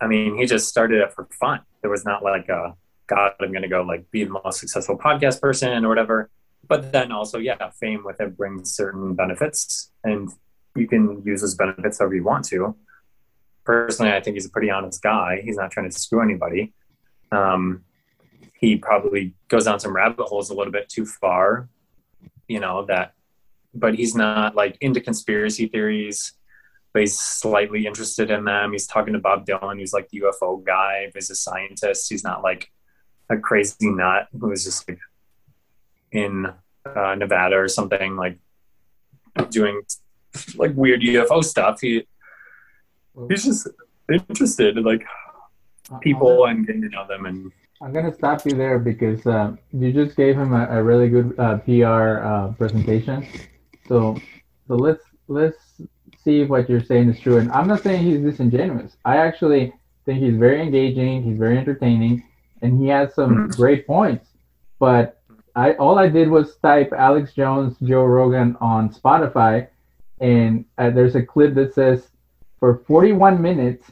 [0.00, 1.60] I mean, he just started it for fun.
[1.82, 2.74] There was not like a,
[3.06, 6.30] God, I'm going to go like be the most successful podcast person or whatever.
[6.66, 10.30] But then also, yeah, fame with it brings certain benefits and
[10.74, 12.74] you can use those benefits however you want to.
[13.64, 15.42] Personally, I think he's a pretty honest guy.
[15.44, 16.72] He's not trying to screw anybody.
[17.30, 17.84] Um,
[18.62, 21.68] he probably goes down some rabbit holes a little bit too far,
[22.46, 23.12] you know, that
[23.74, 26.34] but he's not like into conspiracy theories,
[26.92, 28.70] but he's slightly interested in them.
[28.70, 32.08] He's talking to Bob Dylan, who's like the UFO guy, he's a scientist.
[32.08, 32.70] He's not like
[33.28, 35.00] a crazy nut who is just like
[36.12, 36.46] in
[36.86, 38.38] uh, Nevada or something like
[39.50, 39.82] doing
[40.54, 41.80] like weird UFO stuff.
[41.80, 42.06] He
[43.28, 43.68] he's just
[44.08, 45.04] interested in like
[46.00, 47.50] people and getting to know them and
[47.82, 51.34] I'm gonna stop you there because uh, you just gave him a, a really good
[51.36, 53.26] uh, PR uh, presentation,
[53.88, 54.16] so,
[54.68, 55.56] so let's let's
[56.22, 57.38] see if what you're saying is true.
[57.38, 58.96] And I'm not saying he's disingenuous.
[59.04, 59.72] I actually
[60.04, 61.24] think he's very engaging.
[61.24, 62.22] He's very entertaining,
[62.62, 63.60] and he has some mm-hmm.
[63.60, 64.28] great points.
[64.78, 65.20] But
[65.56, 69.66] I all I did was type Alex Jones, Joe Rogan on Spotify,
[70.20, 72.10] and uh, there's a clip that says,
[72.60, 73.90] for 41 minutes,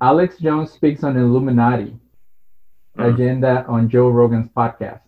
[0.00, 2.00] Alex Jones speaks on Illuminati
[3.00, 3.14] mm-hmm.
[3.14, 5.00] agenda on Joe Rogan's podcast,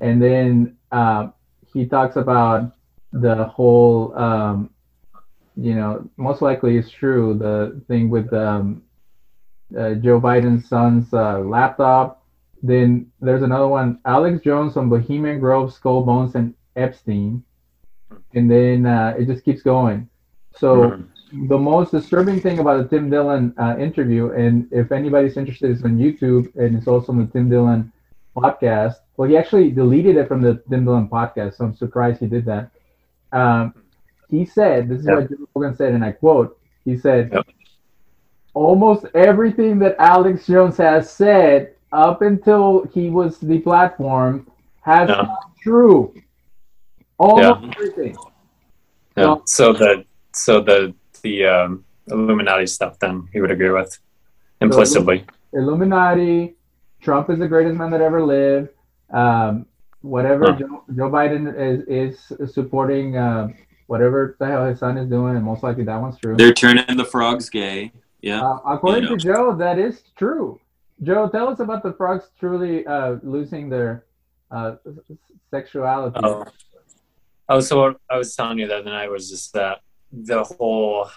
[0.00, 1.28] and then uh,
[1.72, 2.72] he talks about
[3.12, 4.70] the whole um,
[5.56, 8.82] you know most likely it's true the thing with um,
[9.76, 12.22] uh, Joe Biden's son's uh, laptop.
[12.62, 17.44] Then there's another one, Alex Jones on Bohemian Grove, Skull Bones, and Epstein,
[18.34, 20.08] and then uh, it just keeps going.
[20.56, 21.02] So mm-hmm.
[21.48, 25.84] The most disturbing thing about the Tim Dillon uh, interview, and if anybody's interested, it's
[25.84, 27.92] on YouTube, and it's also on the Tim Dillon
[28.36, 28.94] podcast.
[29.16, 32.44] Well, he actually deleted it from the Tim Dillon podcast, so I'm surprised he did
[32.46, 32.70] that.
[33.32, 33.74] Um,
[34.30, 35.16] he said, "This is Yep.
[35.16, 37.46] what Joe Rogan said," and I quote: "He said." Yep.
[38.54, 44.46] Almost everything that Alex Jones has said up until he was the platform
[44.80, 45.16] has Yeah.
[45.16, 46.14] come true.
[47.18, 48.16] Almost everything.
[49.16, 49.24] Yeah.
[49.26, 50.94] Well- so the so the
[51.26, 53.92] the um, Illuminati stuff then he would agree with
[54.60, 55.18] implicitly.
[55.52, 56.54] Illuminati,
[57.00, 58.70] Trump is the greatest man that ever lived.
[59.22, 59.66] Um,
[60.02, 60.58] whatever Huh.
[60.60, 63.48] Joe, Joe Biden is, is supporting, uh,
[63.92, 66.36] whatever the hell his son is doing, and most likely that one's true.
[66.36, 67.92] They're turning the frogs gay.
[68.20, 68.40] Yeah.
[68.42, 69.16] Uh, according You know.
[69.16, 70.60] to Joe, that is true.
[71.02, 74.04] Joe, tell us about the frogs truly uh, losing their
[74.50, 74.76] uh,
[75.50, 76.18] sexuality.
[76.22, 76.44] Oh.
[77.48, 79.80] Oh, so what I was telling you the other night was just that
[80.12, 81.10] the whole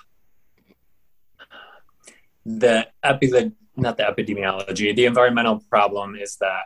[2.45, 6.63] the epi not the epidemiology, the environmental problem is that,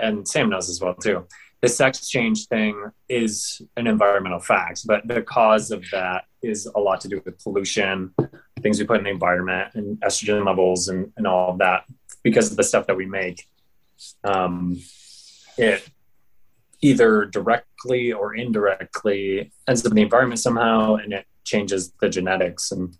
[0.00, 1.26] and Sam knows as well too.
[1.62, 6.80] The sex change thing is an environmental fact, but the cause of that is a
[6.80, 8.14] lot to do with pollution,
[8.62, 11.84] things we put in the environment, and estrogen levels, and, and all of that
[12.22, 13.46] because of the stuff that we make.
[14.24, 14.80] Um,
[15.58, 15.86] it
[16.82, 22.72] either directly or indirectly ends up in the environment somehow and it changes the genetics.
[22.72, 22.96] And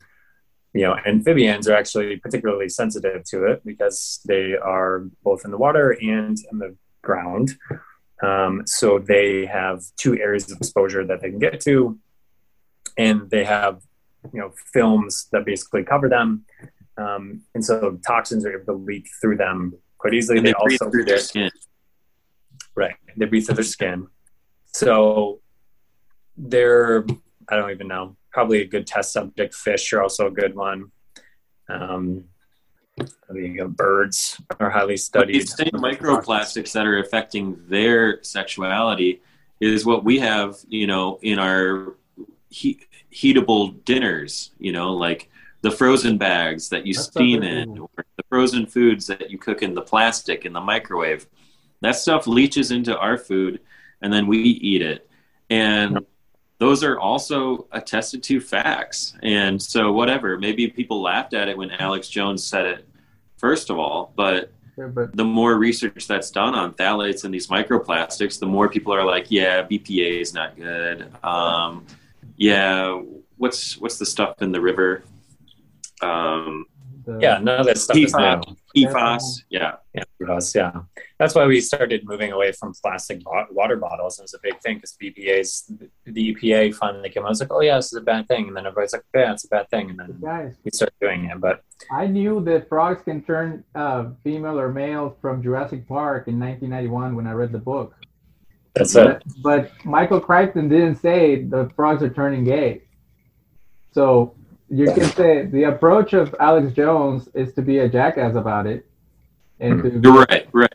[0.73, 5.59] you know amphibians are actually particularly sensitive to it because they are both in the
[5.59, 7.57] water and in the ground.
[8.23, 11.99] Um, so they have two areas of exposure that they can get to
[12.99, 13.81] and they have
[14.33, 16.45] you know films that basically cover them.
[16.97, 20.39] Um, and so toxins are able to leak through them quite easily.
[20.39, 21.51] And they breathe also through their skin.
[22.81, 22.97] Right.
[23.17, 24.09] They breathe through their skin.
[24.73, 25.41] So
[26.37, 27.05] they're,
[27.49, 29.55] I don't even know, probably a good test subject.
[29.55, 30.91] Fish are also a good one.
[31.69, 32.25] Um,
[33.29, 33.69] there you.
[33.69, 35.49] Birds are highly These studied.
[35.49, 39.21] same microplastics that are affecting their sexuality
[39.61, 41.97] is what we have, you know, in our
[42.49, 42.81] he-
[43.13, 45.29] heatable dinners, you know, like
[45.61, 49.63] the frozen bags that you That's steam in, or the frozen foods that you cook
[49.63, 51.27] in the plastic in the microwave.
[51.81, 53.61] That stuff leaches into our food
[54.03, 55.09] and then we eat it.
[55.49, 56.01] And
[56.59, 59.15] those are also attested to facts.
[59.23, 62.89] And so, whatever, maybe people laughed at it when Alex Jones said it,
[63.39, 68.39] first of all, but but the more research that's done on phthalates and these microplastics,
[68.39, 71.11] the more people are like, yeah, BPA is not good.
[71.23, 71.87] Um,
[72.37, 73.01] yeah,
[73.37, 75.03] what's what's the stuff in the river?
[76.03, 76.67] Um,
[77.21, 78.57] Yeah, none of that stuff is PFAS.
[78.75, 78.87] New.
[78.87, 79.23] PFAS.
[79.49, 80.73] Yeah, Yeah, for us, yeah.
[81.19, 84.19] That's why we started moving away from plastic bo- water bottles.
[84.19, 85.73] It was a big thing because BPA's,
[86.05, 87.27] the EPA finally came out.
[87.27, 88.49] I was like, oh, yeah, this is a bad thing.
[88.49, 89.91] And then everybody's like, yeah, it's a bad thing.
[89.91, 91.41] And then guys, we started doing it.
[91.41, 96.39] But I knew that frogs can turn uh, female or male from Jurassic Park in
[96.39, 97.95] 1991 when I read the book.
[98.75, 99.23] that's it.
[99.43, 102.83] But, but Michael Crichton didn't say the frogs are turning gay.
[103.93, 104.35] So
[104.71, 108.87] you can say the approach of Alex Jones is to be a jackass about it,
[109.59, 110.49] and to you're right.
[110.53, 110.75] Right.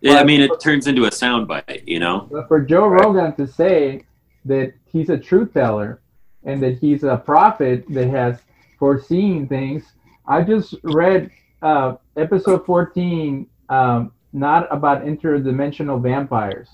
[0.00, 1.86] Yeah, I mean, it turns into a soundbite.
[1.86, 2.28] You know.
[2.30, 3.04] But for Joe Right.
[3.04, 4.06] Rogan to say
[4.46, 6.00] that he's a truth teller
[6.44, 8.38] and that he's a prophet that has
[8.78, 9.84] foreseen things,
[10.26, 11.30] I just read
[11.60, 16.68] uh, episode 14, um, not about interdimensional vampires.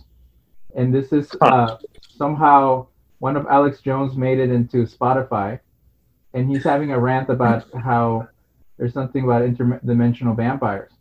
[0.76, 1.78] And this is uh,
[2.16, 2.86] somehow
[3.18, 5.58] one of Alex Jones made it into Spotify.
[6.36, 8.28] And he's having a rant about how
[8.76, 10.92] there's something about interdimensional vampires.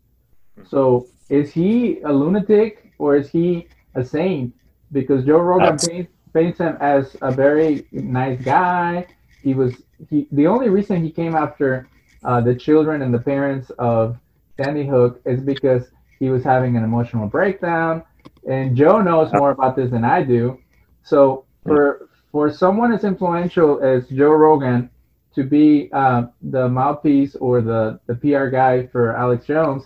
[0.66, 4.56] So is he a lunatic or is he a saint?
[4.94, 9.08] Because Joe Rogan paints, paints him as a very nice guy.
[9.44, 9.76] He was
[10.10, 10.28] he.
[10.32, 11.90] The only reason he came after
[12.24, 14.18] uh, the children and the parents of
[14.56, 15.84] Sandy Hook is because
[16.18, 18.04] he was having an emotional breakdown.
[18.48, 20.60] And Joe knows more about this than I do.
[21.04, 24.90] So for for someone as influential as Joe Rogan
[25.36, 29.84] to be uh, the mouthpiece or the, the PR guy for Alex Jones,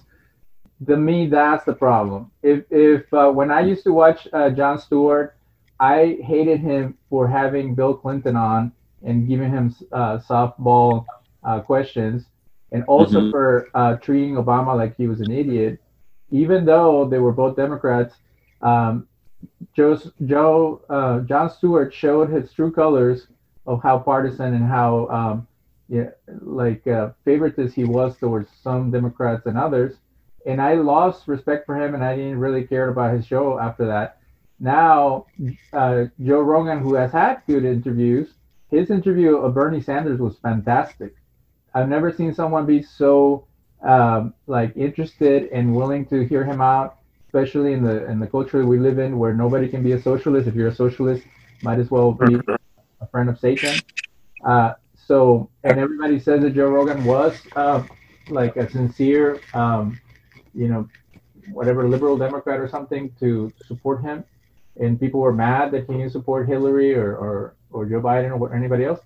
[0.88, 2.32] to me that's the problem.
[2.44, 5.36] If if uh, when I used to watch uh, Jon Stewart,
[5.80, 8.72] I hated him for having Bill Clinton on
[9.04, 11.08] and giving him uh, softball
[11.44, 12.26] uh, questions,
[12.72, 13.30] and also Mhm.
[13.30, 15.80] for uh, treating Obama like he was an idiot,
[16.32, 18.16] even though they were both Democrats.
[18.62, 19.08] Um,
[19.76, 23.28] Joe, Joe uh, Jon Stewart showed his true colors
[23.70, 25.48] of how partisan and how um,
[25.88, 26.10] yeah,
[26.42, 29.96] like uh, favoritist he was towards some Democrats and others.
[30.46, 33.86] And I lost respect for him, and I didn't really care about his show after
[33.86, 34.18] that.
[34.60, 35.28] Now,
[35.72, 38.30] uh, Joe Rogan, who has had good interviews,
[38.70, 41.16] his interview of Bernie Sanders was fantastic.
[41.74, 43.46] I've never seen someone be so
[43.82, 48.66] um, like interested and willing to hear him out especially in the in the culture
[48.66, 50.48] we live in, where nobody can be a socialist.
[50.48, 51.24] If you're a socialist,
[51.62, 52.40] might as well be
[53.02, 53.80] a friend of Satan.
[54.46, 57.84] Uh, so, and everybody says that Joe Rogan was uh,
[58.30, 60.00] like a sincere, um,
[60.54, 60.88] you know,
[61.52, 64.24] whatever liberal Democrat or something to support him,
[64.80, 68.54] and people were mad that he didn't support Hillary or or, or Joe Biden or
[68.54, 69.00] anybody else.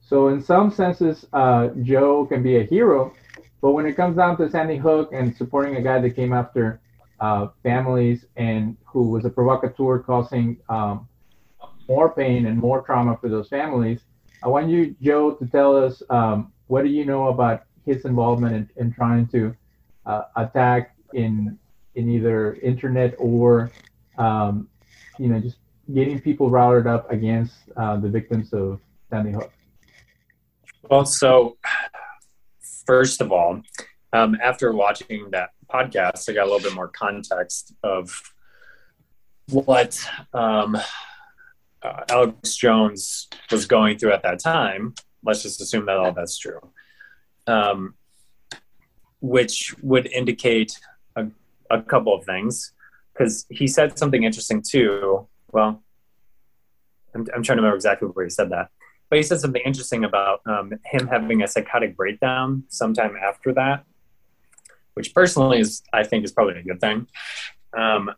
[0.00, 3.12] So, in some senses, uh, Joe can be a hero,
[3.60, 6.80] but when it comes down to Sandy Hook and supporting a guy that came after
[7.20, 11.06] uh, families and who was a provocateur causing um,
[11.90, 14.00] more pain and more trauma for those families,
[14.44, 18.54] I want you, Joe, to tell us um, what do you know about his involvement
[18.76, 19.54] in, in trying to
[20.06, 21.58] uh, attack in
[21.96, 23.72] in either internet or
[24.18, 24.68] um,
[25.18, 25.58] you know just
[25.92, 29.52] getting people routed up against uh, the victims of Sandy Hook.
[30.88, 31.56] Well, so
[32.86, 33.60] first of all,
[34.12, 38.22] um, after watching that podcast, I got a little bit more context of
[39.50, 40.00] what
[40.32, 40.76] um,
[41.82, 44.94] uh, Alex Jones was going through at that time.
[45.24, 46.60] Let's just assume that all that's true,
[47.46, 47.94] um,
[49.20, 50.78] which would indicate
[51.16, 51.26] a,
[51.70, 52.72] a couple of things.
[53.12, 55.26] Because he said something interesting too.
[55.52, 55.82] Well,
[57.14, 58.70] I'm, I'm trying to remember exactly where he said that
[59.10, 63.84] but he said something interesting about um, him having a psychotic breakdown sometime after that,
[64.94, 67.08] which personally is I think is probably a good thing,
[67.76, 68.12] um,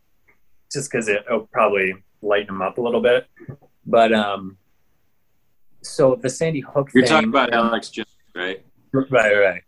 [0.70, 3.26] just because it'll probably lighten them up a little bit.
[3.84, 4.56] But um,
[5.82, 6.90] so the Sandy Hook.
[6.94, 8.64] You're thing, talking about Alex Jones, right?
[8.92, 9.62] Right, right.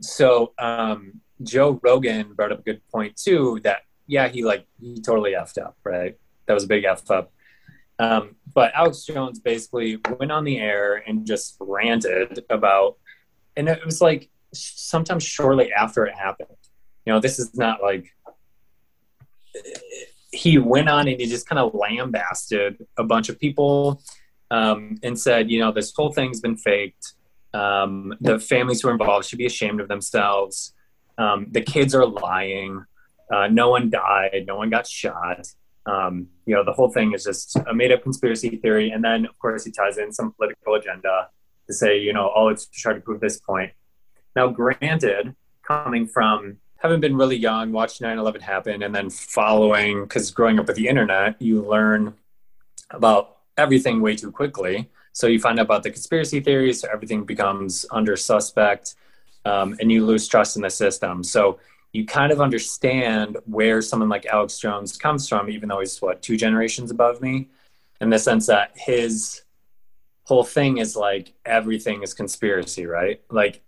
[0.00, 3.60] So um, Joe Rogan brought up a good point too.
[3.64, 6.16] That yeah, he like he totally effed up, right?
[6.46, 7.32] That was a big f up
[7.98, 12.96] um, but Alex Jones basically went on the air and just ranted about,
[13.56, 16.48] and it was like sometimes shortly after it happened.
[17.06, 18.12] You know, this is not like
[20.34, 24.02] he went on and he just kind of lambasted a bunch of people
[24.50, 27.14] um, and said, you know, this whole thing's been faked.
[27.52, 30.74] Um, the families who are involved should be ashamed of themselves.
[31.18, 32.84] Um, the kids are lying.
[33.32, 34.44] Uh, no one died.
[34.46, 35.46] No one got shot.
[35.86, 38.90] Um, you know, the whole thing is just a made up conspiracy theory.
[38.90, 41.28] And then, of course, he ties in some political agenda
[41.66, 43.72] to say, you know, oh, it's to try to prove this point.
[44.34, 50.02] Now, granted, coming from having been really young, watched 9 11 happen, and then following,
[50.02, 52.12] because growing up with the internet, you learn
[52.90, 54.90] about everything way too quickly.
[55.14, 58.96] So you find out about the conspiracy theories, so everything becomes under suspect,
[59.46, 61.24] um, and you lose trust in the system.
[61.24, 61.58] So
[61.94, 66.20] you kind of understand where someone like Alex Jones comes from, even though he's what
[66.20, 67.48] two generations above me,
[68.02, 69.40] in the sense that his
[70.24, 73.22] whole thing is like everything is conspiracy, right?
[73.30, 73.62] Like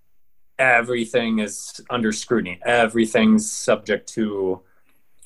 [0.59, 4.61] everything is under scrutiny, everything's subject to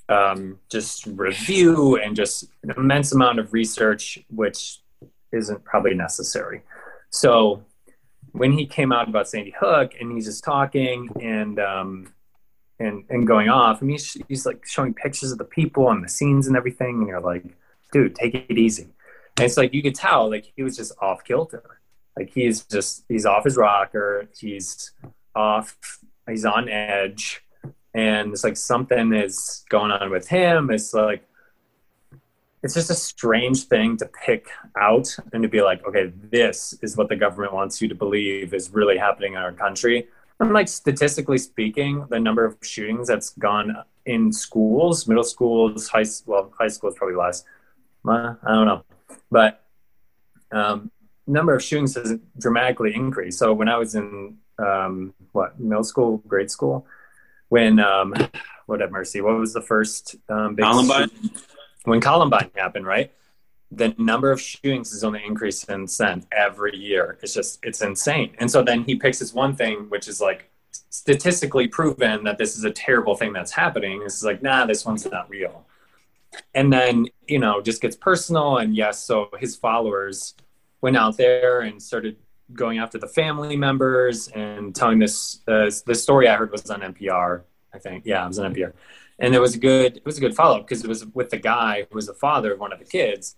[0.09, 4.81] um, just review and just an immense amount of research, which
[5.33, 6.63] isn't probably necessary.
[7.11, 7.63] So
[8.33, 12.13] when he came out about Sandy Hook and he's just talking and um,
[12.81, 13.83] and and going off.
[13.83, 17.09] Mean, he's, he's like showing pictures of the people and the scenes and everything, and
[17.09, 17.45] you're like,
[17.93, 18.89] dude, take it easy.
[19.37, 21.63] And it's like you could tell, like he was just off kilter.
[22.17, 24.29] Like he's just he's off his rocker.
[24.37, 24.91] He's
[25.35, 25.77] off.
[26.29, 27.43] He's on edge,
[27.95, 30.71] and it's like something is going on with him.
[30.71, 31.27] It's like
[32.63, 36.97] it's just a strange thing to pick out and to be like, okay, this is
[36.97, 40.09] what the government wants you to believe is really happening in our country
[40.41, 46.07] from like statistically speaking, the number of shootings that's gone in schools, middle schools, high
[46.25, 47.45] well, high school is probably less.
[48.09, 48.83] I don't know,
[49.31, 49.63] but
[50.51, 50.91] um,
[51.27, 53.39] number of shootings has dramatically increased.
[53.39, 56.87] So when I was in um, what middle school, grade school,
[57.49, 58.15] when um,
[58.67, 61.11] what at mercy, what was the first um, big Columbine?
[61.85, 63.11] When Columbine happened, right?
[63.73, 67.19] the number of shootings is only increasing cent every year.
[67.23, 68.35] It's just it's insane.
[68.39, 70.51] And so then he picks this one thing, which is like
[70.91, 74.01] statistically proven that this is a terrible thing that's happening.
[74.01, 75.67] This is like, nah, this one's not real.
[76.55, 78.59] And then you know just gets personal.
[78.59, 80.35] And yes, so his followers
[80.81, 82.17] went out there and started
[82.53, 86.81] going after the family members and telling this uh, the story I heard was on
[86.81, 87.43] NPR.
[87.73, 88.73] I think yeah, it was on NPR.
[89.19, 91.31] And it was a good it was a good follow up because it was with
[91.31, 93.37] the guy who was the father of one of the kids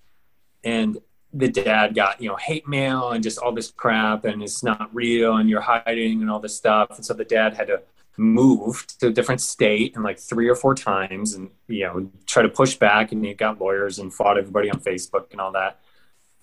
[0.65, 0.99] and
[1.33, 4.95] the dad got you know hate mail and just all this crap and it's not
[4.95, 7.81] real and you're hiding and all this stuff and so the dad had to
[8.19, 12.43] move to a different state and like three or four times and you know try
[12.43, 15.81] to push back and he got lawyers and fought everybody on facebook and all that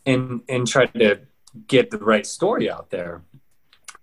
[0.06, 1.20] and and tried to
[1.68, 3.22] get the right story out there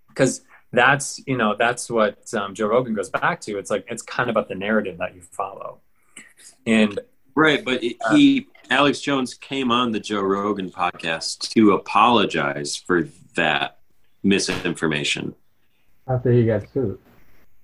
[0.08, 0.42] because
[0.72, 4.28] that's you know that's what um, joe rogan goes back to it's like it's kind
[4.28, 5.80] of about the narrative that you follow
[6.66, 6.98] And
[7.34, 13.08] right, but it, he Alex Jones came on the Joe Rogan podcast to apologize for
[13.36, 13.78] that
[14.22, 15.34] misinformation.
[16.08, 16.98] After he got sued.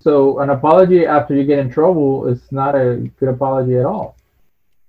[0.01, 4.17] So an apology after you get in trouble is not a good apology at all.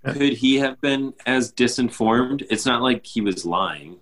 [0.05, 2.45] Could he have been as disinformed?
[2.51, 3.99] It's not like he was lying.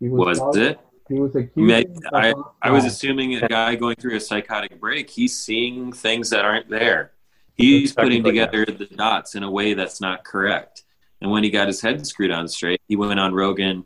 [0.00, 0.80] He Was probably- it?
[1.08, 2.04] He was accused.
[2.14, 2.32] I,
[2.62, 6.68] I was assuming a guy going through a psychotic break, he's seeing things that aren't
[6.70, 7.10] there.
[7.56, 10.84] He's putting together the dots in a way that's not correct.
[11.20, 13.84] And when he got his head screwed on straight, he went on Rogan.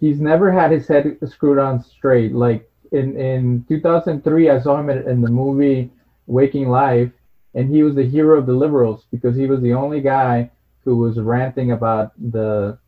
[0.00, 2.32] he's never had his head screwed on straight.
[2.34, 5.90] Like in in 2003, I saw him in, in the movie
[6.26, 7.12] Waking Life,
[7.54, 10.50] and he was the hero of the liberals because he was the only guy
[10.84, 12.78] who was ranting about the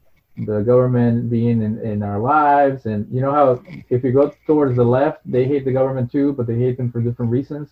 [0.46, 2.86] the government being in, in our lives.
[2.86, 6.32] And you know how if you go towards the left they hate the government too
[6.32, 7.70] but they hate them for different reasons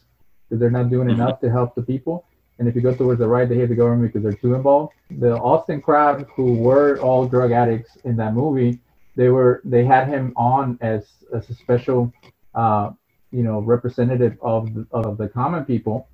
[0.48, 2.24] because they're not doing enough to help the people.
[2.58, 4.94] And if you go towards the right they hate the government because they're too involved.
[5.10, 8.80] The austin crowd who were all drug addicts in that movie
[9.16, 12.12] they were they had him on as as a special
[12.54, 12.90] uh,
[13.32, 16.08] you know representative of the, of the common people.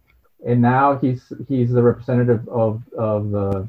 [0.47, 3.69] And now he's he's the representative of of the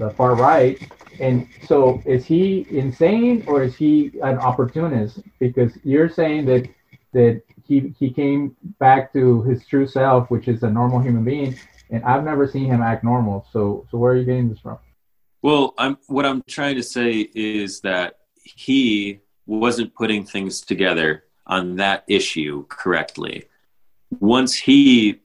[0.00, 0.80] the far right.
[1.20, 5.20] And so is he insane or is he an opportunist?
[5.38, 6.68] Because you're saying that
[7.12, 11.56] that he he came back to his true self which is a normal human being
[11.90, 13.46] and i've never seen him act normal.
[13.52, 14.78] So so where are you getting this from?
[15.42, 21.76] Well, I'm what I'm trying to say is that he wasn't putting things together on
[21.76, 23.44] that issue correctly.
[24.20, 25.20] Once he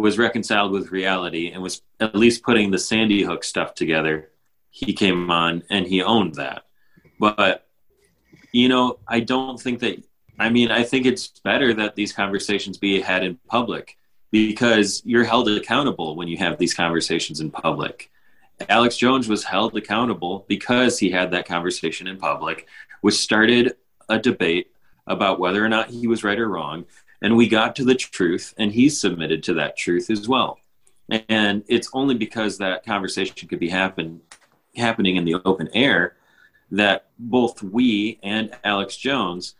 [0.00, 4.30] was reconciled with reality and was at least putting the Sandy Hook stuff together,
[4.70, 6.64] he came on and he owned that.
[7.18, 7.66] But
[8.52, 10.02] you know, I don't think that
[10.38, 13.96] I mean, I think it's better that these conversations be had in public
[14.30, 18.10] because you're held accountable when you have these conversations in public.
[18.68, 22.66] Alex Jones was held accountable because he had that conversation in public,
[23.02, 23.76] which started
[24.08, 24.72] a debate
[25.06, 26.86] about whether or not he was right or wrong.
[27.22, 30.58] And we got to the truth, and he submitted to that truth as well.
[31.28, 34.20] And it's only because that conversation could be happen,
[34.76, 36.16] happening in the open air
[36.72, 39.54] that both we and Alex Jones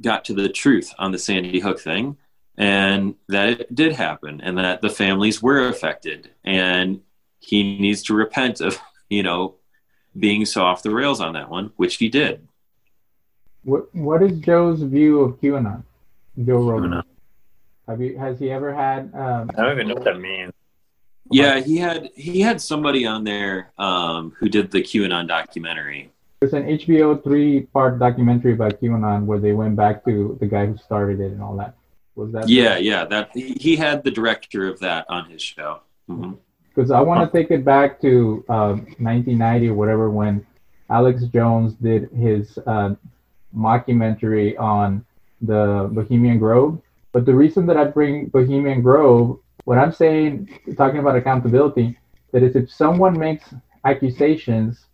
[0.00, 2.16] got to the truth on the Sandy Hook thing,
[2.56, 7.02] and that it did happen, and that the families were affected, and
[7.40, 8.80] he needs to repent of
[9.10, 9.56] you know
[10.18, 12.46] being so off the rails on that one, which he did.
[13.64, 15.82] what what is joe's view of qanon
[16.44, 17.02] joe rogan
[17.88, 20.52] have you has he ever had um I don't even know what that means.
[21.30, 26.10] Yeah, he had he had somebody on there um, who did the QAnon documentary.
[26.40, 30.76] There's an HBO three-part documentary about QAnon where they went back to the guy who
[30.76, 31.74] started it and all that.
[32.14, 32.48] Was that?
[32.48, 35.80] Yeah, yeah, that he he had the director of that on his show.
[36.06, 36.32] hmm
[36.74, 40.46] Because I want to take it back to uh, 1990 or whatever when
[40.90, 42.94] Alex Jones did his uh,
[43.56, 45.04] mockumentary on
[45.40, 46.80] the Bohemian Grove.
[47.12, 51.98] But the reason that I bring Bohemian Grove, what I'm saying, talking about accountability,
[52.32, 54.86] that is if someone makes accusations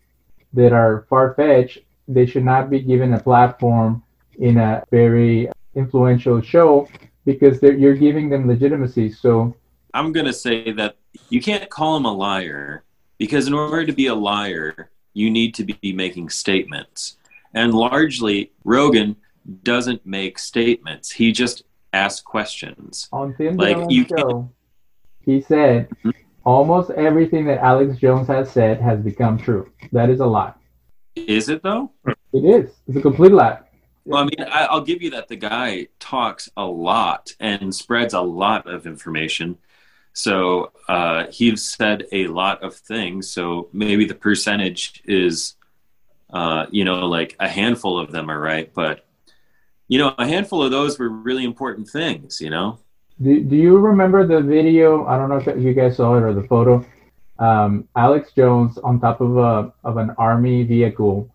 [0.53, 1.79] that are far fetched,
[2.09, 4.03] they should not be given a platform
[4.39, 6.89] in a very influential show
[7.25, 9.11] because you're giving them legitimacy.
[9.11, 9.55] So
[9.95, 10.97] I'm gonna say that
[11.29, 12.85] you can't call him a liar
[13.19, 17.17] because in order to be a liar, you need to be making statements.
[17.55, 19.17] And largely, Rogan
[19.63, 21.11] doesn't make statements.
[21.11, 23.09] He just asks questions.
[23.13, 24.51] on Tim Like, Dillon's you show,
[25.21, 26.13] he said Mhm.
[26.45, 29.71] almost everything that Alex Jones has said has become true.
[29.93, 30.55] That is a lie.
[31.15, 31.91] Is it though?
[32.33, 32.71] It is.
[32.89, 33.59] It's a complete lie.
[34.05, 38.15] Well, I mean, I, I'll give you that the guy talks a lot and spreads
[38.15, 39.59] a lot of information.
[40.15, 43.31] So uh, he's said a lot of things.
[43.31, 45.55] So maybe the percentage is,
[46.33, 48.73] uh, you know, like a handful of them are right.
[48.75, 49.05] But,
[49.93, 52.79] you know, a handful of those were really important things, you know?
[53.21, 55.05] Do, do you remember the video?
[55.05, 56.83] I don't know if you guys saw it or the photo.
[57.39, 61.29] Um, Alex Jones on top of a of an army vehicle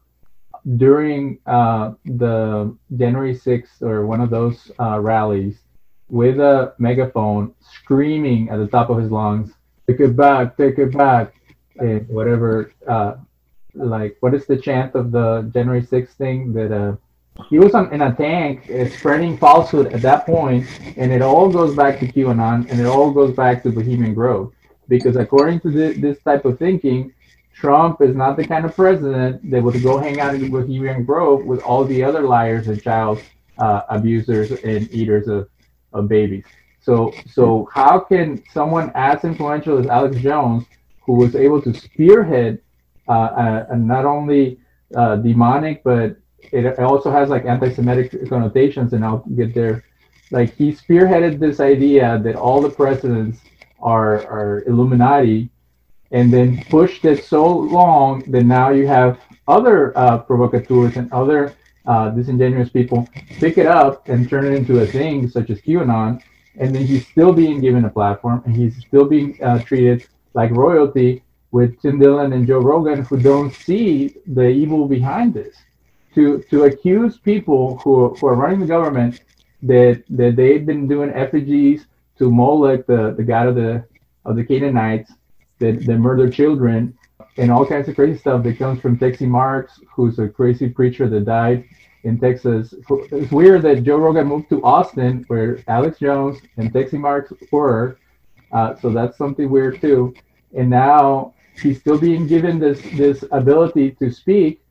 [0.78, 5.60] during uh, the January 6th or one of those uh, rallies
[6.10, 9.54] with a megaphone screaming at the top of his lungs,
[9.86, 10.58] "Take it back!
[10.58, 11.36] Take it back!"
[11.78, 12.72] And whatever.
[12.88, 13.18] Uh,
[13.76, 16.96] like, what is the chant of the January 6th thing that uh,
[17.50, 20.66] he was in a tank uh, spreading falsehood at that point,
[20.98, 24.54] and it all goes back to QAnon, and it all goes back to Bohemian Grove,
[24.88, 27.14] because according to thi- this type of thinking,
[27.54, 31.44] Trump is not the kind of president that would go hang out in Bohemian Grove
[31.46, 33.22] with all the other liars and child
[33.58, 35.50] uh, abusers and eaters of,
[35.94, 36.46] of babies.
[36.82, 40.66] So, so how can someone as influential as Alex Jones,
[41.02, 42.60] who was able to spearhead
[43.08, 44.60] uh, uh, not only
[44.96, 49.84] uh, demonic, but it also has like anti-Semitic connotations, and I'll get there.
[50.32, 53.40] Like he spearheaded this idea that all the presidents
[53.80, 55.50] are are Illuminati,
[56.12, 61.56] and then pushed it so long that now you have other uh, provocateurs and other
[61.86, 63.08] uh, disingenuous people
[63.40, 66.22] pick it up and turn it into a thing such as QAnon,
[66.58, 70.52] and then he's still being given a platform and he's still being uh, treated like
[70.52, 75.56] royalty with Tim Dillon and Joe Rogan who don't see the evil behind this.
[76.18, 79.22] To to accuse people who, who are running the government
[79.62, 81.86] that that they've been doing effigies
[82.18, 83.86] to Moloch, the, the god of the
[84.26, 85.12] of the Canaanites,
[85.60, 86.98] that, that murder children,
[87.38, 91.08] and all kinds of crazy stuff that comes from Texe Marrs, who's a crazy preacher
[91.08, 91.66] that died
[92.04, 92.74] in Texas.
[92.90, 98.00] It's weird that Joe Rogan moved to Austin, where Alex Jones and Texe Marrs were.
[98.52, 100.16] Uh, so that's something weird too.
[100.56, 104.62] And now he's still being given this this ability to speak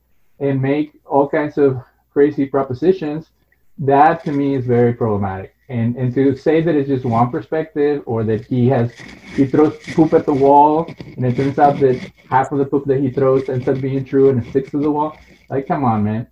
[0.41, 1.83] and make all kinds of
[2.13, 3.31] crazy propositions.
[3.79, 5.55] That to me is very problematic.
[5.69, 8.93] And and to say that it's just one perspective or that he has
[9.35, 11.99] he throws poop at the wall and it turns out that
[12.31, 14.79] half of the poop that he throws ends up being true and it sticks to
[14.79, 15.19] the wall.
[15.51, 16.29] Like come on, man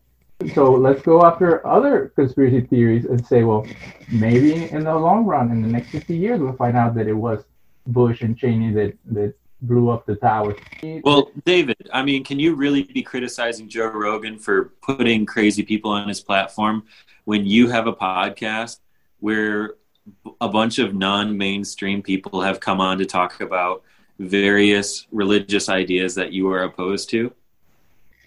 [0.53, 3.67] so let's go after other conspiracy theories and say, well,
[4.13, 7.15] maybe in the long run, in the next 50 years, we'll find out that it
[7.15, 7.45] was
[7.87, 9.35] Bush and Cheney that, that
[9.67, 10.59] blew up the towers.
[11.03, 15.91] Well, David, I mean, can you really be criticizing Joe Rogan for putting crazy people
[15.91, 16.85] on his platform
[17.25, 18.79] when you have a podcast
[19.21, 19.75] where
[20.41, 23.83] a bunch of non mainstream people have come on to talk about
[24.19, 27.33] various religious ideas that you are opposed to?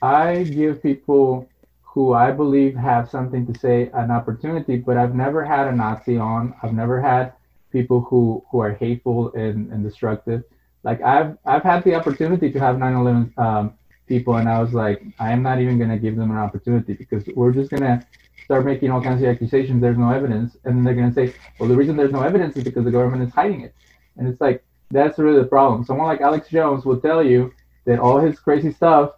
[0.02, 1.48] I give people
[1.82, 6.18] who I believe have something to say an opportunity, but I've never had a Nazi
[6.18, 6.54] on.
[6.62, 7.34] I've never had
[7.72, 10.44] people who, who are hateful and, and destructive.
[10.88, 13.74] Like I've I've had the opportunity to have 9/11 um,
[14.08, 17.26] people, and I was like, I am not even gonna give them an opportunity because
[17.36, 18.08] we're just gonna
[18.46, 19.82] start making all kinds of accusations.
[19.82, 22.86] There's no evidence, and they're gonna say, well, the reason there's no evidence is because
[22.86, 23.76] the government is hiding it,
[24.16, 25.84] and it's like that's really the problem.
[25.84, 27.52] Someone like Alex Jones will tell you
[27.84, 29.12] that all his crazy stuff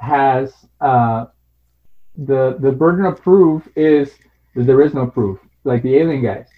[0.00, 1.26] has uh,
[2.16, 4.16] the the burden of proof is
[4.56, 6.48] that there is no proof, like the alien guys.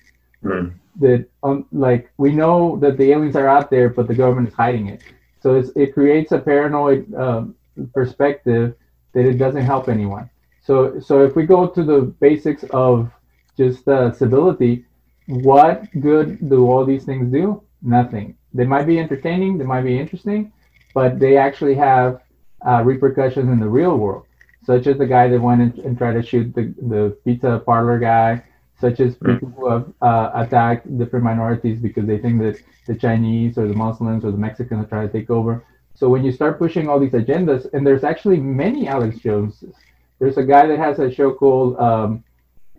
[0.46, 0.74] Mm.
[1.00, 4.54] That um, like we know that the aliens are out there, but the government is
[4.54, 5.02] hiding it.
[5.40, 7.54] So it creates a paranoid um,
[7.92, 8.74] perspective
[9.12, 10.30] that it doesn't help anyone.
[10.62, 13.10] So so if we go to the basics of
[13.56, 14.84] just uh, civility,
[15.26, 17.62] what good do all these things do?
[17.82, 18.36] Nothing.
[18.54, 20.52] They might be entertaining, they might be interesting,
[20.94, 22.22] but they actually have
[22.66, 24.26] uh, repercussions in the real world
[24.66, 28.00] such as the guy that went and, and tried to shoot the, the pizza parlor
[28.00, 28.42] guy,
[28.80, 29.32] such as hmm.
[29.32, 33.74] people who have uh, attacked different minorities because they think that the Chinese or the
[33.74, 35.64] Muslims or the Mexicans are trying to take over.
[35.94, 39.74] So when you start pushing all these agendas, and there's actually many Alex Joneses.
[40.18, 42.24] There's a guy that has a show called um,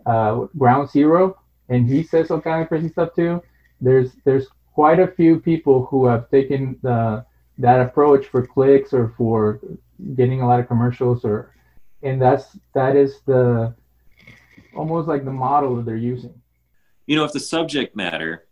[0.06, 1.38] uh, Ground Zero,
[1.68, 3.42] and he says all kind of crazy stuff too.
[3.80, 7.24] There's there's quite a few people who have taken the,
[7.58, 9.60] that approach for clicks or for
[10.14, 11.52] getting a lot of commercials or
[12.04, 13.74] and that's that is the
[14.76, 16.40] almost like the model that they're using.
[17.06, 18.46] You know if the subject matter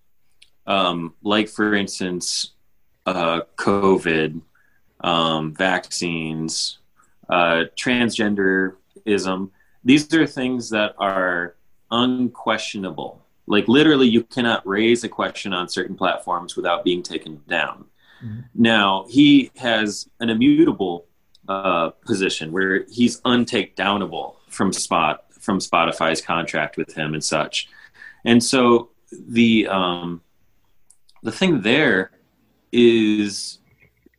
[0.67, 2.53] um, like for instance
[3.05, 4.41] uh, covid
[5.01, 6.79] um, vaccines
[7.29, 9.51] uh, transgenderism
[9.85, 11.55] these are things that are
[11.93, 13.23] unquestionable.
[13.47, 17.87] Like literally you cannot raise a question on certain platforms without being taken down.
[18.25, 18.41] Mm-hmm.
[18.55, 21.05] now he has an immutable
[21.51, 27.69] uh, position where he's untakedownable from spot from Spotify's contract with him and such.
[28.27, 30.21] And so the um,
[31.23, 32.11] the thing there
[32.73, 33.61] is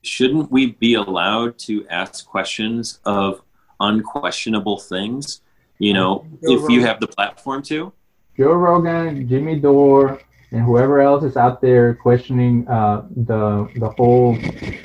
[0.02, 3.42] shouldn't we be allowed to ask questions of
[3.80, 5.42] unquestionable things?
[5.78, 6.72] You know, Joe if Rogan.
[6.72, 7.94] you have the platform to.
[8.38, 10.20] Joe Rogan, Jimmy Dore,
[10.52, 14.36] and whoever else is out there questioning uh, the the whole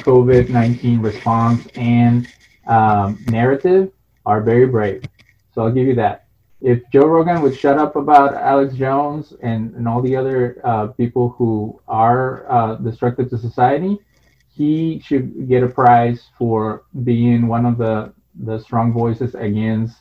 [0.09, 2.26] COVID nineteen response and
[2.66, 3.93] um, narrative
[4.26, 5.05] are very brave.
[5.55, 6.21] So I'll give you that.
[6.62, 10.86] If Joe Rogan would shut up about Alex Jones and, and all the other uh,
[10.88, 13.98] people who are uh, destructive to society,
[14.54, 18.12] he should get a prize for being one of the,
[18.44, 19.96] the strong voices against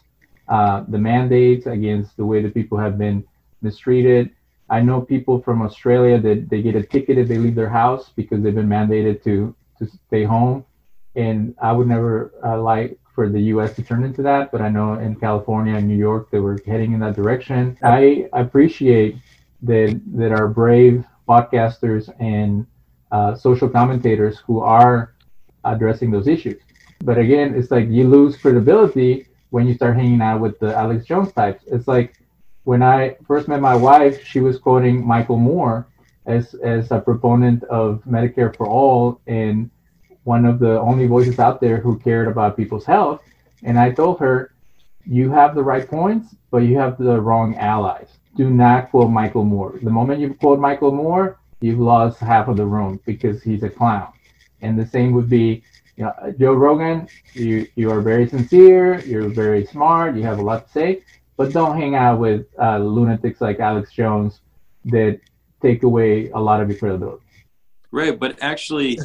[0.48, 3.24] uh, the mandates, against the way that people have been
[3.62, 4.30] mistreated,
[4.72, 8.10] I know people from Australia that they get a ticket if they leave their house
[8.16, 10.64] because they've been mandated to to stay home,
[11.16, 13.76] and I would never uh, like for the U.S.
[13.76, 14.52] to turn into that.
[14.52, 17.78] But I know in California and New York they were heading in that direction.
[17.84, 19.18] I appreciate
[19.64, 22.66] that that our brave podcasters and
[23.12, 25.14] uh, social commentators who are
[25.64, 26.62] addressing those issues.
[27.04, 31.06] But again, it's like you lose credibility when you start hanging out with the Alex
[31.06, 31.64] Jones types.
[31.68, 32.16] It's like
[32.64, 35.88] when I first met my wife, she was quoting Michael Moore
[36.26, 39.70] as as a proponent of Medicare for all and
[40.24, 43.22] one of the only voices out there who cared about people's health.
[43.64, 44.54] And I told her,
[45.06, 48.10] you have the right points, but you have the wrong allies.
[48.36, 49.80] Do not quote Michael Moore.
[49.82, 53.70] The moment you quote Michael Moore, you've lost half of the room because he's a
[53.70, 54.14] clown.
[54.62, 55.64] And the same would be
[55.98, 57.08] you know, Joe Rogan.
[57.34, 59.00] You you are very sincere.
[59.02, 60.16] You're very smart.
[60.16, 61.04] You have a lot to say,
[61.38, 64.42] but don't hang out with uh, lunatics like Alex Jones
[64.86, 65.20] that
[65.62, 67.24] take away a lot of your credibility.
[67.92, 69.00] Right, but actually,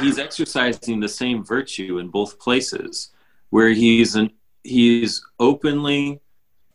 [0.00, 3.10] he's exercising the same virtue in both places,
[3.50, 4.30] where he's an,
[4.64, 6.20] he's openly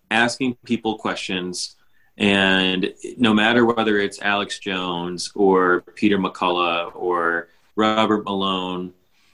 [0.09, 1.76] asking people questions
[2.18, 8.93] and no matter whether it's Alex Jones or Peter McCullough or Robert Malone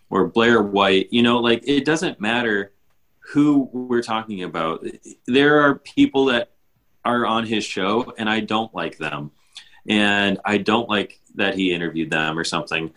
[0.10, 2.72] or Blair White, you know, like it doesn't matter
[3.20, 4.86] who we're talking about.
[5.28, 6.52] There are people that
[7.04, 9.32] are on his show and I don't like them.
[9.88, 12.92] And I don't like that he interviewed them or something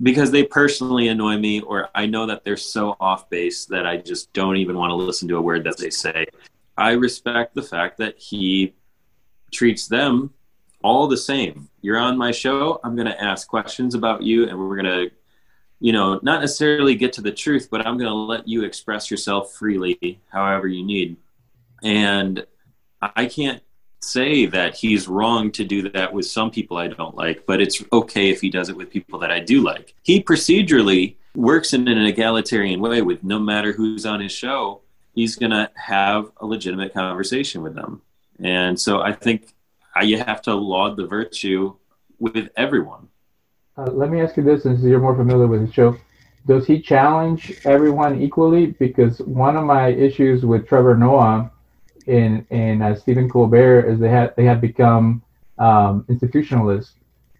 [0.00, 3.98] because they personally annoy me or I know that they're so off base that I
[3.98, 6.26] just don't even want to listen to a word that they say.
[6.76, 8.74] I respect the fact that he
[9.50, 10.32] treats them
[10.82, 11.68] all the same.
[11.82, 15.10] You're on my show, I'm going to ask questions about you and we're going to
[15.82, 19.10] you know, not necessarily get to the truth, but I'm going to let you express
[19.10, 21.16] yourself freely however you need.
[21.82, 22.46] And
[23.02, 23.60] I can't
[24.02, 27.82] say that he's wrong to do that with some people I don't like, but it's
[27.92, 29.94] okay if he does it with people that I do like.
[30.02, 34.82] He procedurally works in an egalitarian way with no matter who's on his show,
[35.14, 38.02] he's going to have a legitimate conversation with them.
[38.42, 39.54] And so I think
[40.02, 41.76] you have to laud the virtue
[42.18, 43.08] with everyone.
[43.76, 45.96] Uh, let me ask you this, since you're more familiar with the show.
[46.46, 48.66] Does he challenge everyone equally?
[48.66, 51.50] Because one of my issues with Trevor Noah
[52.06, 55.22] in in uh, Stephen Colbert is they had they have become
[55.58, 56.92] um, institutionalists.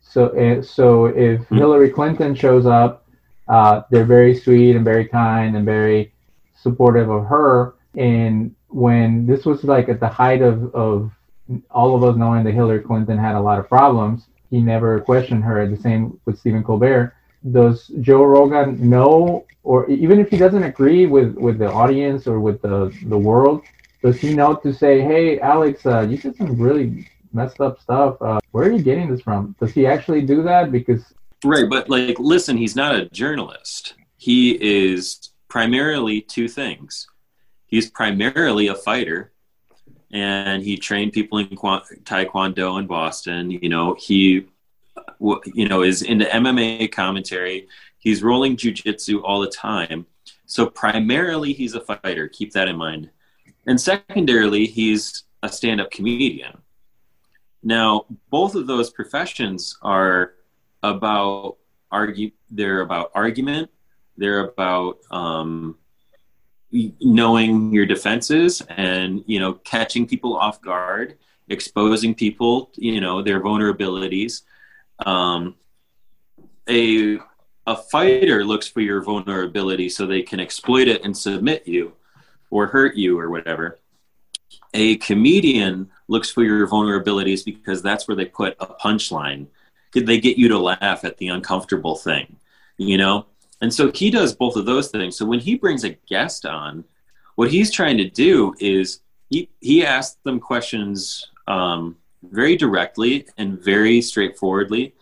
[0.03, 1.57] So uh, so if mm-hmm.
[1.57, 3.07] Hillary Clinton shows up,
[3.49, 6.13] uh, they're very sweet and very kind and very
[6.55, 7.75] supportive of her.
[7.97, 11.11] And when this was like at the height of of
[11.71, 15.43] all of us knowing that Hillary Clinton had a lot of problems, he never questioned
[15.45, 15.67] her.
[15.67, 17.15] The same with Stephen Colbert.
[17.51, 22.39] Does Joe Rogan know, or even if he doesn't agree with with the audience or
[22.39, 23.63] with the the world,
[24.03, 28.21] does he know to say, "Hey, Alex, uh, you did some really messed up stuff.
[28.21, 30.73] Uh, where are you getting this from?" Does he actually do that?
[30.73, 33.95] Because right, but like, listen, he's not a journalist.
[34.17, 37.07] He is primarily two things.
[37.67, 39.33] He's primarily a fighter,
[40.13, 43.51] and he trained people in Taekwondo in Boston.
[43.51, 44.47] You know, he,
[45.21, 47.69] you know, is into MMA commentary.
[47.99, 50.07] He's rolling jujitsu all the time.
[50.45, 52.29] So primarily, he's a fighter.
[52.29, 53.11] Keep that in mind.
[53.67, 56.59] And secondarily, he's a stand up comedian.
[57.63, 60.35] Now, both of those professions are
[60.83, 61.57] about
[61.91, 62.33] argue.
[62.51, 63.71] They're about argument.
[64.17, 65.77] They're about um,
[66.73, 73.41] knowing your defenses and you know catching people off guard, exposing people, you know their
[73.41, 74.43] vulnerabilities.
[75.07, 75.55] Um,
[76.69, 77.19] a
[77.67, 81.93] a fighter looks for your vulnerability so they can exploit it and submit you
[82.53, 83.79] or hurt you or whatever.
[84.75, 89.47] A comedian looks for your vulnerabilities because that's where they put a punchline.
[89.91, 92.37] Could they get you to laugh at the uncomfortable thing?
[92.77, 93.27] You know?
[93.63, 95.17] And so he does both of those things.
[95.17, 96.85] So when he brings a guest on,
[97.37, 99.01] what he's trying to do is
[99.31, 104.95] he, he asks them questions um, very directly and very straightforwardly.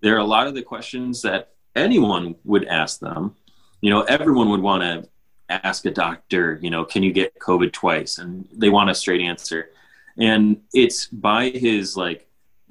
[0.00, 3.36] There are a lot of the questions that anyone would ask them.
[3.80, 5.08] You know, everyone would want to
[5.48, 8.18] ask a doctor, you know, can you get COVID twice?
[8.18, 9.70] And they want a straight answer.
[10.18, 12.26] And it's by his like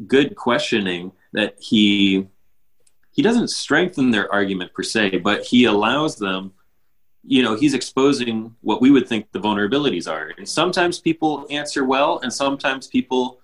[0.07, 2.27] good questioning that he
[3.11, 6.51] he doesn't strengthen their argument per se, but he allows them,
[7.23, 10.33] you know, he's exposing what we would think the vulnerabilities are.
[10.37, 13.39] And sometimes people answer well, and sometimes people,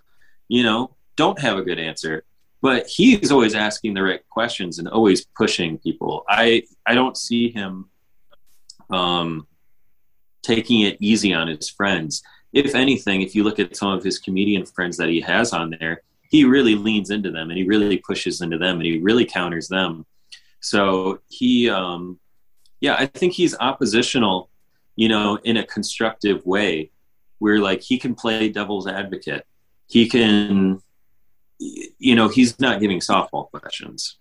[0.49, 2.25] you know, don't have a good answer.
[2.61, 6.25] But he's always asking the right questions and always pushing people.
[6.27, 7.89] I I don't see him
[8.91, 9.47] um,
[10.43, 12.23] taking it easy on his friends.
[12.53, 15.75] If anything, if you look at some of his comedian friends that he has on
[15.79, 19.25] there, he really leans into them and he really pushes into them and he really
[19.25, 20.05] counters them.
[20.61, 22.19] So he, um,
[22.79, 24.49] yeah, I think he's oppositional,
[24.95, 26.91] you know, in a constructive way
[27.39, 29.45] where like he can play devil's advocate.
[29.87, 30.81] He can,
[31.59, 34.17] you know, he's not giving softball questions.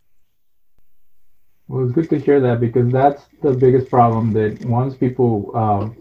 [1.71, 4.33] Well, it's good to hear that because that's the biggest problem.
[4.33, 5.97] That once people um,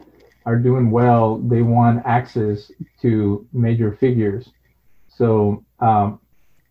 [0.48, 2.72] are doing well, they want access
[3.04, 4.50] to major figures.
[5.10, 6.22] So, um,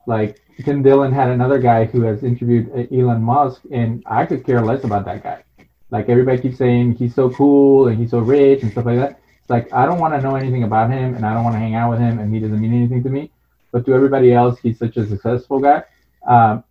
[0.08, 4.44] like Tim Dillon had another guy who has interviewed uh, Elon Musk, and I could
[4.44, 5.44] care less about that guy.
[5.92, 9.20] Like everybody keeps saying he's so cool and he's so rich and stuff like that.
[9.40, 11.60] It's like I don't want to know anything about him, and I don't want to
[11.60, 13.30] hang out with him, and he doesn't mean anything to me.
[13.70, 15.84] But to everybody else, he's such a successful guy.
[16.26, 16.64] Um,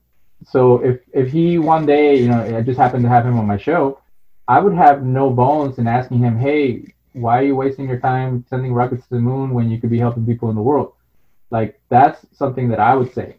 [0.45, 3.47] so if if he one day, you know, I just happened to have him on
[3.47, 3.99] my show,
[4.47, 8.45] I would have no bones in asking him, hey, why are you wasting your time
[8.49, 10.93] sending rockets to the moon when you could be helping people in the world?
[11.49, 13.37] Like that's something that I would say.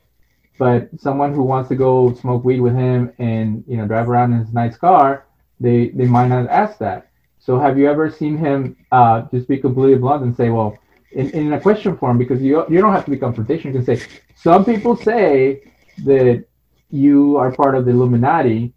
[0.58, 4.32] But someone who wants to go smoke weed with him and you know drive around
[4.32, 5.26] in his nice car,
[5.60, 7.08] they they might not ask that.
[7.38, 10.76] So have you ever seen him uh, just be completely blunt and say, well,
[11.12, 13.66] in, in a question form, because you you don't have to be confrontational.
[13.66, 14.02] You can say
[14.34, 15.62] some people say
[16.04, 16.44] that
[16.90, 18.72] you are part of the Illuminati,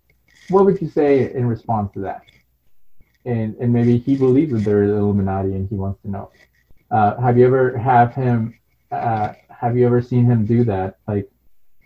[0.50, 2.22] what would you say in response to that?
[3.26, 6.32] And and maybe he believes that there is Illuminati and he wants to know.
[6.90, 8.60] Uh, have you ever have him?
[8.92, 10.98] Uh, have you ever seen him do that?
[11.08, 11.30] Like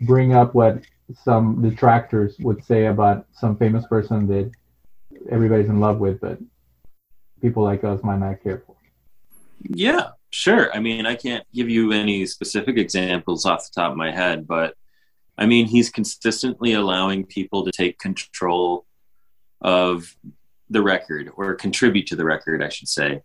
[0.02, 0.82] bring up what
[1.14, 4.52] some detractors would say about some famous person that
[5.30, 6.40] everybody's in love with, but
[7.42, 8.76] people like us might not care for.
[9.62, 10.74] Yeah, sure.
[10.74, 14.48] I mean, I can't give you any specific examples off the top of my head,
[14.48, 14.76] but
[15.38, 18.86] I mean, he's consistently allowing people to take control
[19.62, 20.16] of
[20.70, 23.22] the record or contribute to the record, I should say,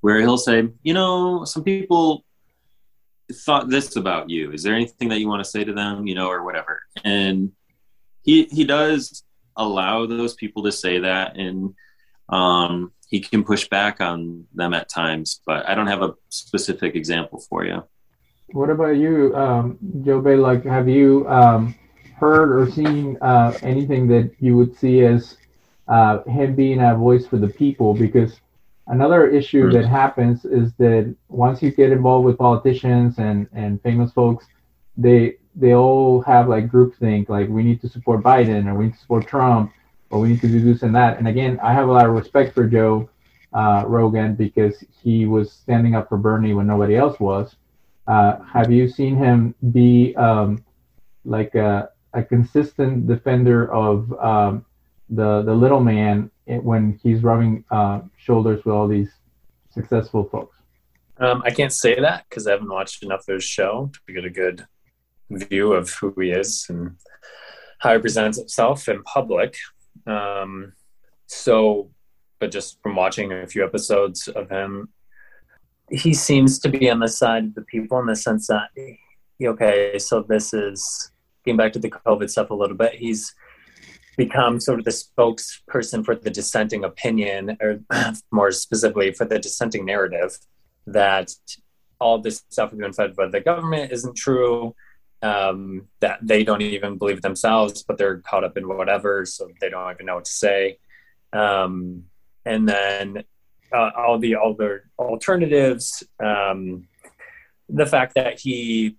[0.00, 2.24] where he'll say, you know, some people
[3.32, 4.52] thought this about you.
[4.52, 6.82] Is there anything that you want to say to them, you know, or whatever?
[7.04, 7.52] And
[8.22, 9.24] he he does
[9.56, 11.74] allow those people to say that, and
[12.28, 15.40] um, he can push back on them at times.
[15.46, 17.84] But I don't have a specific example for you.
[18.52, 20.36] What about you, um, Joe Bay?
[20.36, 21.74] Like, have you um,
[22.16, 25.36] heard or seen uh, anything that you would see as
[25.86, 27.92] uh, him being a voice for the people?
[27.92, 28.40] Because
[28.86, 34.12] another issue that happens is that once you get involved with politicians and, and famous
[34.12, 34.46] folks,
[34.96, 38.94] they they all have like groupthink, like we need to support Biden or we need
[38.94, 39.72] to support Trump
[40.10, 41.18] or we need to do this and that.
[41.18, 43.10] And again, I have a lot of respect for Joe
[43.52, 47.56] uh, Rogan because he was standing up for Bernie when nobody else was.
[48.08, 50.64] Uh, have you seen him be um,
[51.26, 54.64] like a, a, consistent defender of um,
[55.10, 59.10] the the little man when he's rubbing uh, shoulders with all these
[59.70, 60.56] successful folks?
[61.18, 64.24] Um, I can't say that because I haven't watched enough of his show to get
[64.24, 64.66] a good
[65.28, 66.96] view of who he is and
[67.78, 69.54] how he presents himself in public.
[70.06, 70.72] Um,
[71.26, 71.90] so,
[72.38, 74.88] but just from watching a few episodes of him,
[75.90, 78.70] he seems to be on the side of the people in the sense that
[79.40, 81.10] okay, so this is
[81.44, 82.94] getting back to the COVID stuff a little bit.
[82.94, 83.34] He's
[84.16, 87.80] become sort of the spokesperson for the dissenting opinion, or
[88.32, 90.36] more specifically for the dissenting narrative
[90.86, 91.32] that
[92.00, 94.74] all this stuff we've been fed by the government isn't true.
[95.20, 99.68] Um, that they don't even believe themselves, but they're caught up in whatever, so they
[99.68, 100.78] don't even know what to say.
[101.32, 102.04] Um,
[102.44, 103.24] and then
[103.72, 106.02] uh, all the other alternatives.
[106.22, 106.88] Um,
[107.68, 108.96] the fact that he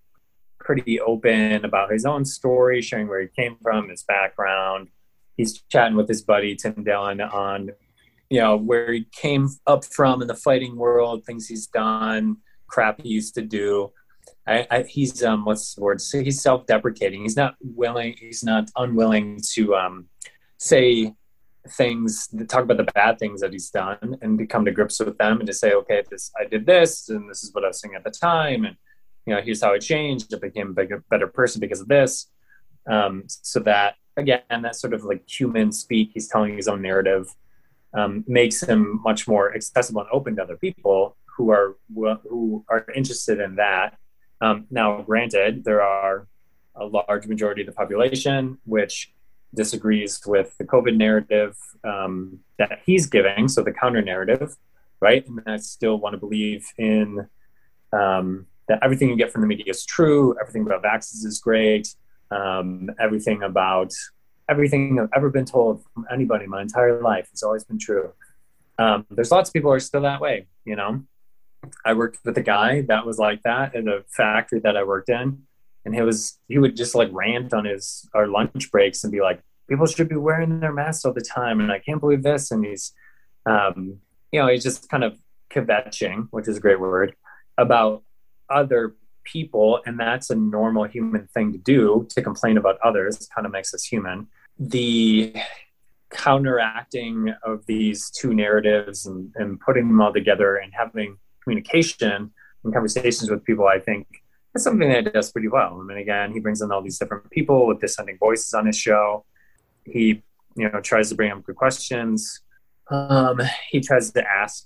[0.59, 4.89] pretty open about his own story, sharing where he came from, his background.
[5.35, 7.71] He's chatting with his buddy Tim Dillon on,
[8.29, 13.01] you know, where he came up from in the fighting world, things he's done, crap
[13.01, 13.91] he used to do.
[14.45, 16.01] I, I, he's um, what's the word?
[16.01, 17.21] So he's self-deprecating.
[17.21, 18.15] He's not willing.
[18.19, 20.07] He's not unwilling to um,
[20.57, 21.13] say
[21.71, 25.17] things talk about the bad things that he's done and to come to grips with
[25.17, 27.79] them and to say okay this i did this and this is what i was
[27.79, 28.77] saying at the time and
[29.29, 30.33] you know here's how I changed.
[30.33, 32.31] I became a bigger, better person because of this.
[32.89, 37.27] Um, so that again that sort of like human speak he's telling his own narrative
[37.93, 42.87] um, makes him much more accessible and open to other people who are who are
[42.95, 43.97] interested in that.
[44.41, 46.27] Um, now granted there are
[46.75, 49.13] a large majority of the population which
[49.53, 54.55] disagrees with the COVID narrative um, that he's giving, so the counter narrative,
[54.99, 55.25] right?
[55.27, 57.27] And I still want to believe in
[57.91, 61.93] um, that everything you get from the media is true, everything about vaccines is great,
[62.31, 63.93] um, everything about
[64.47, 68.13] everything I've ever been told from anybody my entire life has always been true.
[68.79, 71.03] Um, there's lots of people who are still that way, you know.
[71.85, 75.09] I worked with a guy that was like that at a factory that I worked
[75.09, 75.43] in
[75.89, 79.21] and he was he would just like rant on his our lunch breaks and be
[79.21, 82.51] like people should be wearing their masks all the time and i can't believe this
[82.51, 82.93] and he's
[83.45, 83.97] um,
[84.31, 85.17] you know he's just kind of
[85.49, 87.15] kvetching which is a great word
[87.57, 88.03] about
[88.49, 93.45] other people and that's a normal human thing to do to complain about others kind
[93.45, 94.27] of makes us human.
[94.57, 95.33] The
[96.09, 102.31] counteracting of these two narratives and, and putting them all together and having communication
[102.63, 104.07] and conversations with people, I think
[104.55, 105.79] is something that does pretty well.
[105.79, 108.77] I mean, again, he brings in all these different people with dissenting voices on his
[108.77, 109.25] show.
[109.85, 110.23] He,
[110.55, 112.41] you know, tries to bring up good questions.
[112.89, 113.39] Um,
[113.69, 114.65] he tries to ask,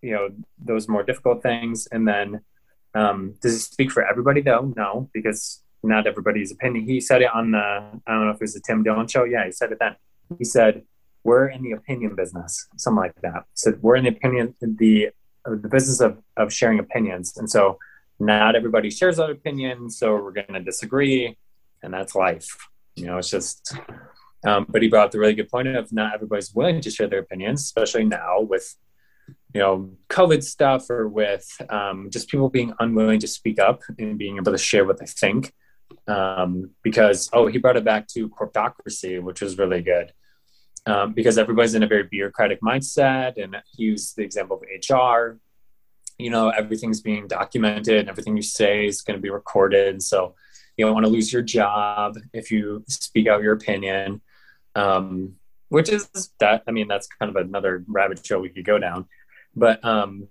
[0.00, 0.28] you know,
[0.58, 1.86] those more difficult things.
[1.86, 2.40] And then,
[2.94, 4.72] um, does he speak for everybody though?
[4.76, 6.84] No, because not everybody's opinion.
[6.84, 9.24] He said it on the, I don't know if it was the Tim Dillon show.
[9.24, 9.96] Yeah, he said it then.
[10.38, 10.82] He said,
[11.24, 13.44] we're in the opinion business, something like that.
[13.54, 15.10] Said, we're in the opinion, the,
[15.44, 17.36] the business of, of sharing opinions.
[17.36, 17.78] And so
[18.22, 19.90] not everybody shares that opinion.
[19.90, 21.36] So we're going to disagree
[21.82, 22.68] and that's life.
[22.94, 23.76] You know, it's just,
[24.46, 27.20] um, but he brought the really good point of not everybody's willing to share their
[27.20, 28.76] opinions, especially now with,
[29.52, 34.18] you know, COVID stuff or with um, just people being unwilling to speak up and
[34.18, 35.52] being able to share what they think.
[36.06, 40.12] Um, because, oh, he brought it back to corptocracy, which was really good.
[40.84, 43.42] Um, because everybody's in a very bureaucratic mindset.
[43.42, 45.38] And he used the example of HR.
[46.18, 50.02] You know, everything's being documented and everything you say is going to be recorded.
[50.02, 50.34] So
[50.76, 54.20] you don't want to lose your job if you speak out your opinion
[54.74, 55.34] um,
[55.68, 56.08] which is
[56.38, 56.62] that.
[56.66, 59.06] I mean, that's kind of another rabbit trail we could go down,
[59.54, 60.28] but um,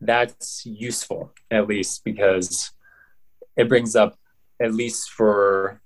[0.00, 2.72] that's useful at least because
[3.56, 4.18] it brings up
[4.60, 5.80] at least for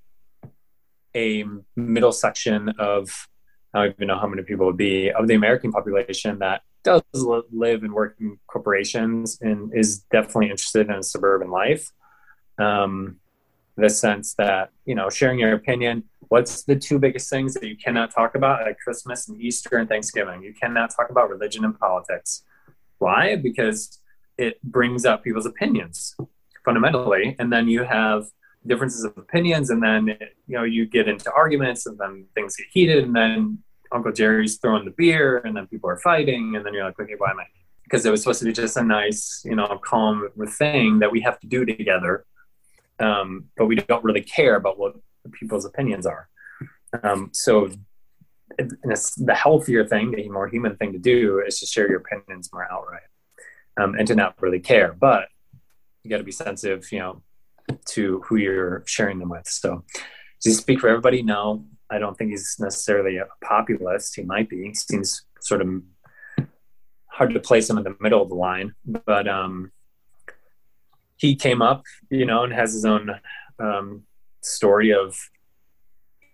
[1.15, 1.45] a
[1.77, 3.29] middle section of
[3.75, 7.45] I don't even know how many people would be of the American population that does
[7.53, 11.91] live and work in corporations and is definitely interested in suburban life.
[12.59, 13.21] Um,
[13.79, 17.77] the sense that you know sharing your opinion what's the two biggest things that you
[17.77, 21.79] cannot talk about at christmas and easter and thanksgiving you cannot talk about religion and
[21.79, 22.43] politics
[22.99, 24.01] why because
[24.37, 26.17] it brings up people's opinions
[26.65, 28.27] fundamentally and then you have
[28.67, 30.09] differences of opinions and then
[30.49, 33.59] you know you get into arguments and then things get heated and then
[33.93, 37.15] uncle jerry's throwing the beer and then people are fighting and then you're like okay
[37.19, 37.45] why am i
[37.85, 41.21] because it was supposed to be just a nice you know calm thing that we
[41.21, 42.25] have to do together
[43.01, 44.95] um, but we don't really care about what
[45.33, 46.29] people's opinions are.
[47.03, 47.71] Um, so,
[48.57, 52.67] the healthier thing, the more human thing to do is to share your opinions more
[52.73, 53.03] outright
[53.79, 54.93] um, and to not really care.
[54.93, 55.29] But
[56.03, 57.23] you got to be sensitive, you know,
[57.91, 59.47] to who you're sharing them with.
[59.47, 59.85] So,
[60.43, 61.23] does he speak for everybody?
[61.23, 64.17] No, I don't think he's necessarily a populist.
[64.17, 64.65] He might be.
[64.65, 65.83] He seems sort of
[67.07, 69.73] hard to place him in the middle of the line, but um,
[71.17, 73.11] he came up, you know, and has his own
[73.59, 74.05] um,
[74.41, 75.17] story of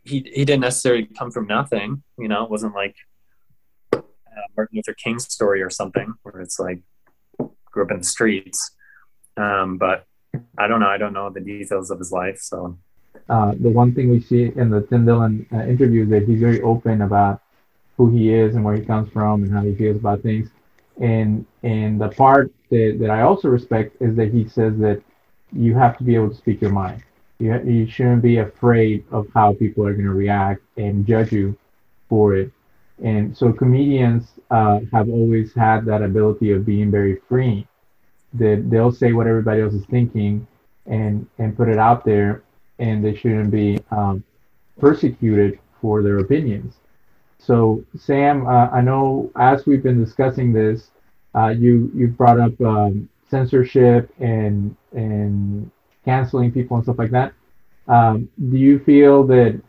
[0.04, 2.44] he he didn't necessarily come from nothing, you know.
[2.44, 2.96] It wasn't like
[3.92, 4.02] uh,
[4.56, 6.82] Martin Luther King's story or something where it's like
[7.70, 8.70] grew up in the streets.
[9.36, 10.06] Um, but
[10.58, 10.88] I don't know.
[10.88, 12.38] I don't know the details of his life.
[12.40, 12.78] So
[13.28, 16.40] uh, the one thing we see in the Tim Dillon uh, interview is that he's
[16.40, 17.40] very open about
[17.96, 20.50] who he is and where he comes from and how he feels about things.
[21.00, 25.02] And and the part that, that I also respect is that he says that
[25.52, 27.02] you have to be able to speak your mind.
[27.38, 31.56] You, you shouldn't be afraid of how people are going to react and judge you
[32.08, 32.52] for it.
[33.02, 37.66] And so comedians uh, have always had that ability of being very free.
[38.34, 40.46] That they'll say what everybody else is thinking
[40.86, 42.42] and and put it out there,
[42.78, 44.24] and they shouldn't be um,
[44.78, 46.74] persecuted for their opinions.
[47.38, 50.90] So, Sam, uh, I know as we've been discussing this,
[51.34, 55.70] uh, you you brought up um, censorship and and
[56.04, 57.32] canceling people and stuff like that.
[57.86, 59.60] Um, do you feel that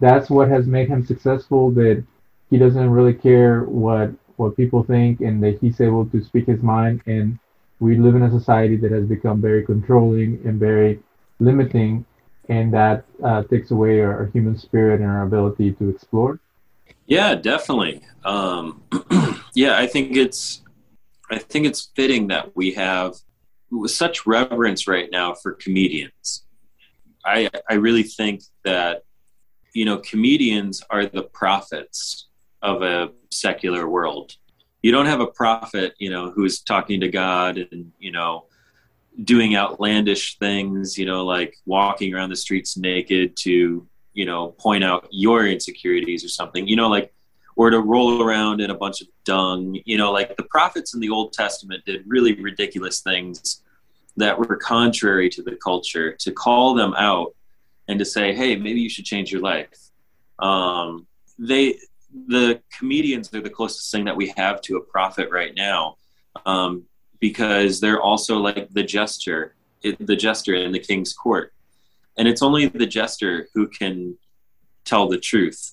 [0.00, 1.70] that's what has made him successful?
[1.70, 2.04] That
[2.50, 6.62] he doesn't really care what what people think, and that he's able to speak his
[6.62, 7.02] mind.
[7.06, 7.38] And
[7.80, 11.00] we live in a society that has become very controlling and very
[11.40, 12.04] limiting,
[12.48, 16.40] and that uh, takes away our, our human spirit and our ability to explore.
[17.06, 18.02] Yeah, definitely.
[18.24, 18.82] Um,
[19.54, 20.62] yeah, I think it's
[21.30, 23.14] I think it's fitting that we have
[23.86, 26.44] such reverence right now for comedians.
[27.24, 29.02] I I really think that
[29.74, 32.28] you know comedians are the prophets
[32.62, 34.36] of a secular world.
[34.82, 38.46] You don't have a prophet, you know, who's talking to God and you know
[39.22, 44.84] doing outlandish things, you know, like walking around the streets naked to you know point
[44.84, 47.12] out your insecurities or something you know like
[47.56, 51.00] or to roll around in a bunch of dung you know like the prophets in
[51.00, 53.64] the old testament did really ridiculous things
[54.16, 57.34] that were contrary to the culture to call them out
[57.88, 59.90] and to say hey maybe you should change your life.
[60.38, 61.06] Um,
[61.38, 61.78] they
[62.28, 65.96] the comedians are the closest thing that we have to a prophet right now.
[66.46, 66.84] Um,
[67.24, 69.54] because they're also like the jester
[69.98, 71.54] the jester in the king's court.
[72.18, 74.18] And it's only the jester who can
[74.84, 75.72] tell the truth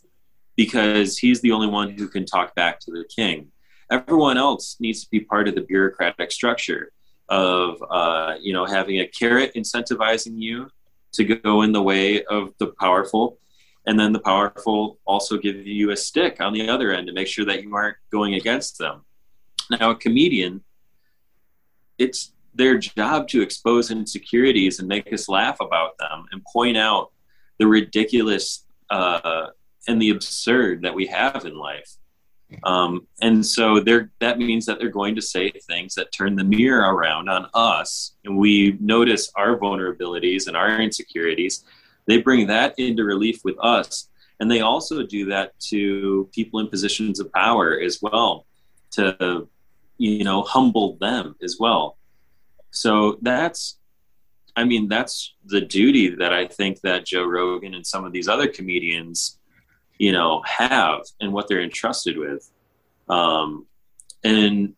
[0.56, 3.52] because he's the only one who can talk back to the king.
[3.90, 6.94] Everyone else needs to be part of the bureaucratic structure
[7.28, 10.70] of uh, you know having a carrot incentivizing you
[11.16, 13.40] to go in the way of the powerful.
[13.86, 17.28] And then the powerful also give you a stick on the other end to make
[17.28, 19.02] sure that you aren't going against them.
[19.70, 20.64] Now a comedian
[22.02, 27.12] it's their job to expose insecurities and make us laugh about them and point out
[27.60, 29.48] the ridiculous uh,
[29.88, 31.96] and the absurd that we have in life.
[32.64, 36.94] Um, and so that means that they're going to say things that turn the mirror
[36.94, 38.16] around on us.
[38.26, 41.64] And we notice our vulnerabilities and our insecurities.
[42.08, 44.10] They bring that into relief with us.
[44.42, 48.46] And they also do that to people in positions of power as well
[48.92, 49.48] to
[50.02, 51.98] you know humbled them as well.
[52.72, 53.78] So that's
[54.58, 58.28] i mean that's the duty that i think that joe rogan and some of these
[58.28, 59.40] other comedians
[59.98, 62.52] you know have and what they're entrusted with.
[63.08, 63.66] Um
[64.24, 64.74] and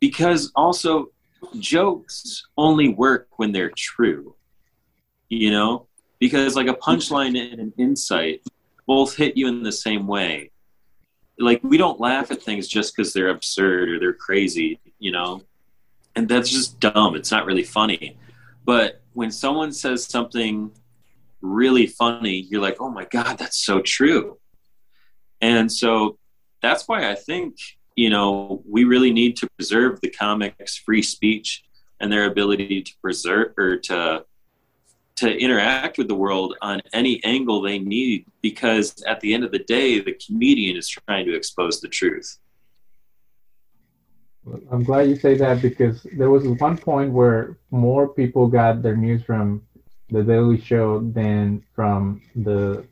[0.00, 1.12] because also
[1.58, 4.34] jokes only work when they're true
[5.28, 5.86] you know?
[6.18, 8.42] Because like a punchline and an insight
[8.86, 10.50] both hit you in the same way
[11.38, 15.42] like we don't laugh at things just because they're absurd or they're crazy you know?
[16.16, 17.16] And that's just dumb.
[17.16, 18.16] It's not really funny.
[18.64, 20.70] But when someone says something
[21.40, 24.38] really funny you're like oh my god that's so true.
[25.40, 26.18] And so
[26.64, 27.56] that's why i think
[27.94, 31.62] you know we really need to preserve the comics free speech
[32.00, 34.24] and their ability to preserve or to
[35.16, 39.52] to interact with the world on any angle they need because at the end of
[39.52, 42.38] the day the comedian is trying to expose the truth.
[44.70, 48.96] I'm glad you say that because there was one point where more people got their
[48.96, 49.62] news from
[50.10, 52.84] the daily show than from the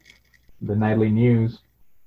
[0.62, 1.58] the nightly news.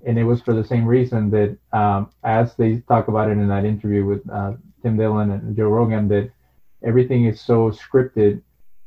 [0.05, 3.47] And it was for the same reason that um, as they talk about it in
[3.49, 6.31] that interview with uh, tim dillon and joe rogan that
[6.83, 8.41] everything is so scripted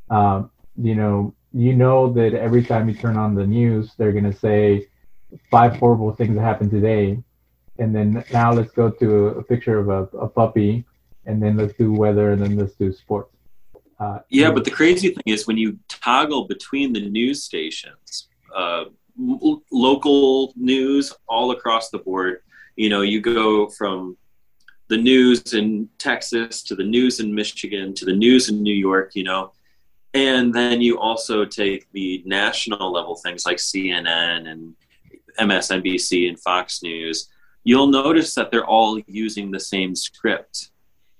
[0.09, 0.49] um,
[0.81, 4.37] you know, you know that every time you turn on the news, they're going to
[4.37, 4.87] say
[5.51, 7.21] five horrible things that happened today.
[7.79, 10.85] And then now let's go to a, picture of a, a puppy,
[11.25, 13.35] and then let's do weather, and then let's do sports.
[13.99, 18.85] Uh, yeah, but the crazy thing is when you toggle between the news stations, uh,
[19.71, 22.41] local news all across the board,
[22.75, 24.17] you know, you go from
[24.87, 29.15] the news in Texas to the news in Michigan to the news in New York,
[29.15, 29.51] you know,
[30.13, 34.75] and then you also take the national level things like CNN and
[35.39, 37.29] MSNBC and Fox News.
[37.63, 40.71] You'll notice that they're all using the same script.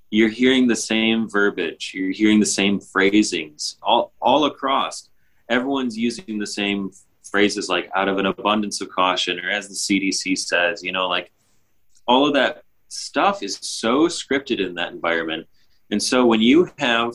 [0.09, 1.91] You're hearing the same verbiage.
[1.93, 5.09] You're hearing the same phrasings all, all across.
[5.49, 6.91] Everyone's using the same
[7.23, 11.07] phrases like out of an abundance of caution or as the CDC says, you know,
[11.07, 11.31] like
[12.07, 15.47] all of that stuff is so scripted in that environment.
[15.91, 17.13] And so when you have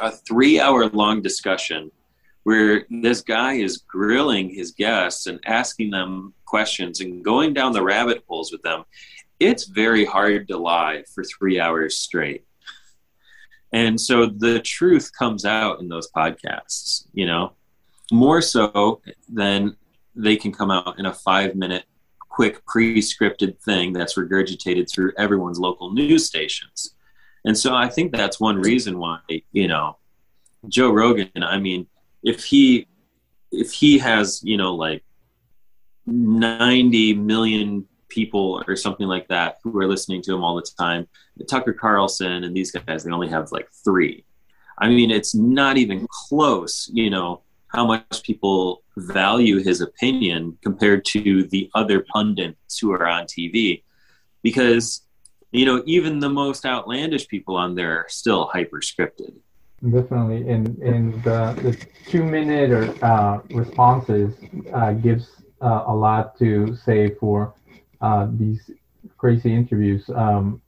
[0.00, 1.90] a three hour long discussion
[2.44, 7.82] where this guy is grilling his guests and asking them questions and going down the
[7.82, 8.84] rabbit holes with them.
[9.40, 12.44] It's very hard to lie for three hours straight.
[13.72, 17.52] And so the truth comes out in those podcasts, you know,
[18.12, 19.76] more so than
[20.14, 21.84] they can come out in a five minute
[22.28, 26.94] quick pre scripted thing that's regurgitated through everyone's local news stations.
[27.46, 29.20] And so I think that's one reason why,
[29.52, 29.96] you know,
[30.68, 31.86] Joe Rogan, I mean,
[32.22, 32.88] if he
[33.52, 35.04] if he has, you know, like
[36.06, 41.06] 90 million people or something like that who are listening to him all the time,
[41.48, 44.24] Tucker Carlson and these guys, they only have like 3.
[44.78, 51.04] I mean, it's not even close, you know, how much people value his opinion compared
[51.04, 53.82] to the other pundits who are on TV
[54.42, 55.05] because
[55.56, 59.32] you know, even the most outlandish people on there are still hyper scripted.
[59.82, 64.34] Definitely, and and the, the two minute or uh, responses
[64.74, 65.28] uh, gives
[65.62, 67.54] uh, a lot to say for
[68.02, 68.70] uh, these
[69.16, 70.60] crazy interviews um,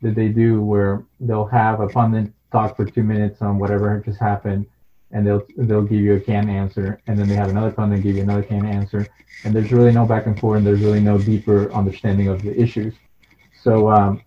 [0.00, 4.20] that they do, where they'll have a pundit talk for two minutes on whatever just
[4.20, 4.64] happened,
[5.10, 8.16] and they'll they'll give you a canned answer, and then they have another pundit give
[8.16, 9.06] you another canned answer,
[9.44, 12.58] and there's really no back and forth, and there's really no deeper understanding of the
[12.58, 12.94] issues.
[13.62, 14.22] So um,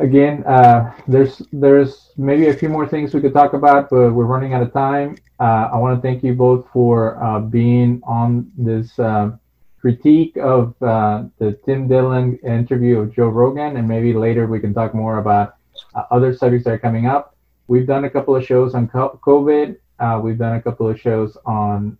[0.00, 4.24] again, uh, there's there's maybe a few more things we could talk about, but we're
[4.24, 5.16] running out of time.
[5.40, 9.36] Uh, I want to thank you both for uh, being on this uh,
[9.80, 14.74] critique of uh, the Tim Dillon interview of Joe Rogan, and maybe later we can
[14.74, 15.56] talk more about
[15.94, 17.36] uh, other subjects that are coming up.
[17.66, 19.76] We've done a couple of shows on COVID.
[20.22, 21.98] we've done a couple of shows on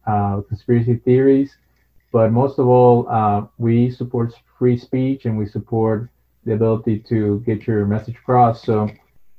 [0.48, 1.56] conspiracy theories.
[2.10, 6.08] but most of all, we support free speech and we support
[6.44, 8.62] the ability to get your message across.
[8.62, 8.88] So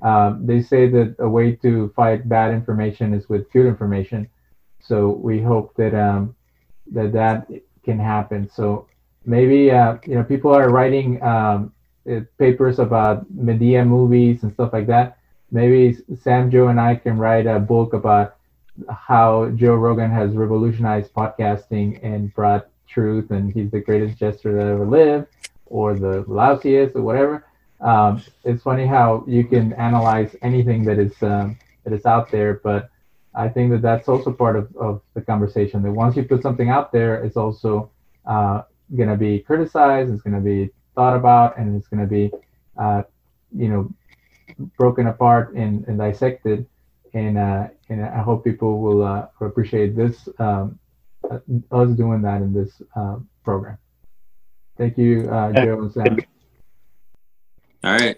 [0.02, 4.28] um, they say that a way to fight bad information is with good information.
[4.80, 6.34] So we hope that um,
[6.92, 7.48] that that
[7.84, 8.48] can happen.
[8.48, 8.86] So
[9.24, 11.72] maybe uh, you know people are writing um,
[12.10, 15.18] uh, papers about media movies and stuff like that.
[15.50, 18.36] Maybe Sam, Joe, and I can write a book about
[18.88, 24.66] how Joe Rogan has revolutionized podcasting and brought truth, and he's the greatest jester that
[24.66, 25.26] ever lived,
[25.70, 27.46] or the lousiest, or whatever.
[27.80, 32.60] Um, it's funny how you can analyze anything that is um, that is out there,
[32.62, 32.90] but
[33.34, 35.82] I think that that's also part of, of the conversation.
[35.82, 37.90] That once you put something out there, it's also
[38.26, 38.62] uh,
[38.94, 42.30] going to be criticized, it's going to be thought about, and it's going to be,
[42.76, 43.02] uh,
[43.56, 43.94] you know,
[44.76, 46.66] broken apart and, and dissected.
[47.14, 50.78] And uh, and I hope people will uh, appreciate this um,
[51.28, 51.38] uh,
[51.72, 53.78] us doing that in this uh, program.
[54.80, 56.18] Thank you, uh, Joe and Sam.
[57.84, 58.16] All right.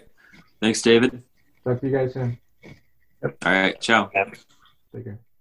[0.61, 1.21] Thanks, David.
[1.65, 2.37] Talk to you guys soon.
[3.21, 3.37] Yep.
[3.45, 3.81] All right.
[3.81, 4.09] Ciao.
[4.15, 4.31] Yeah.
[4.95, 5.19] Take care.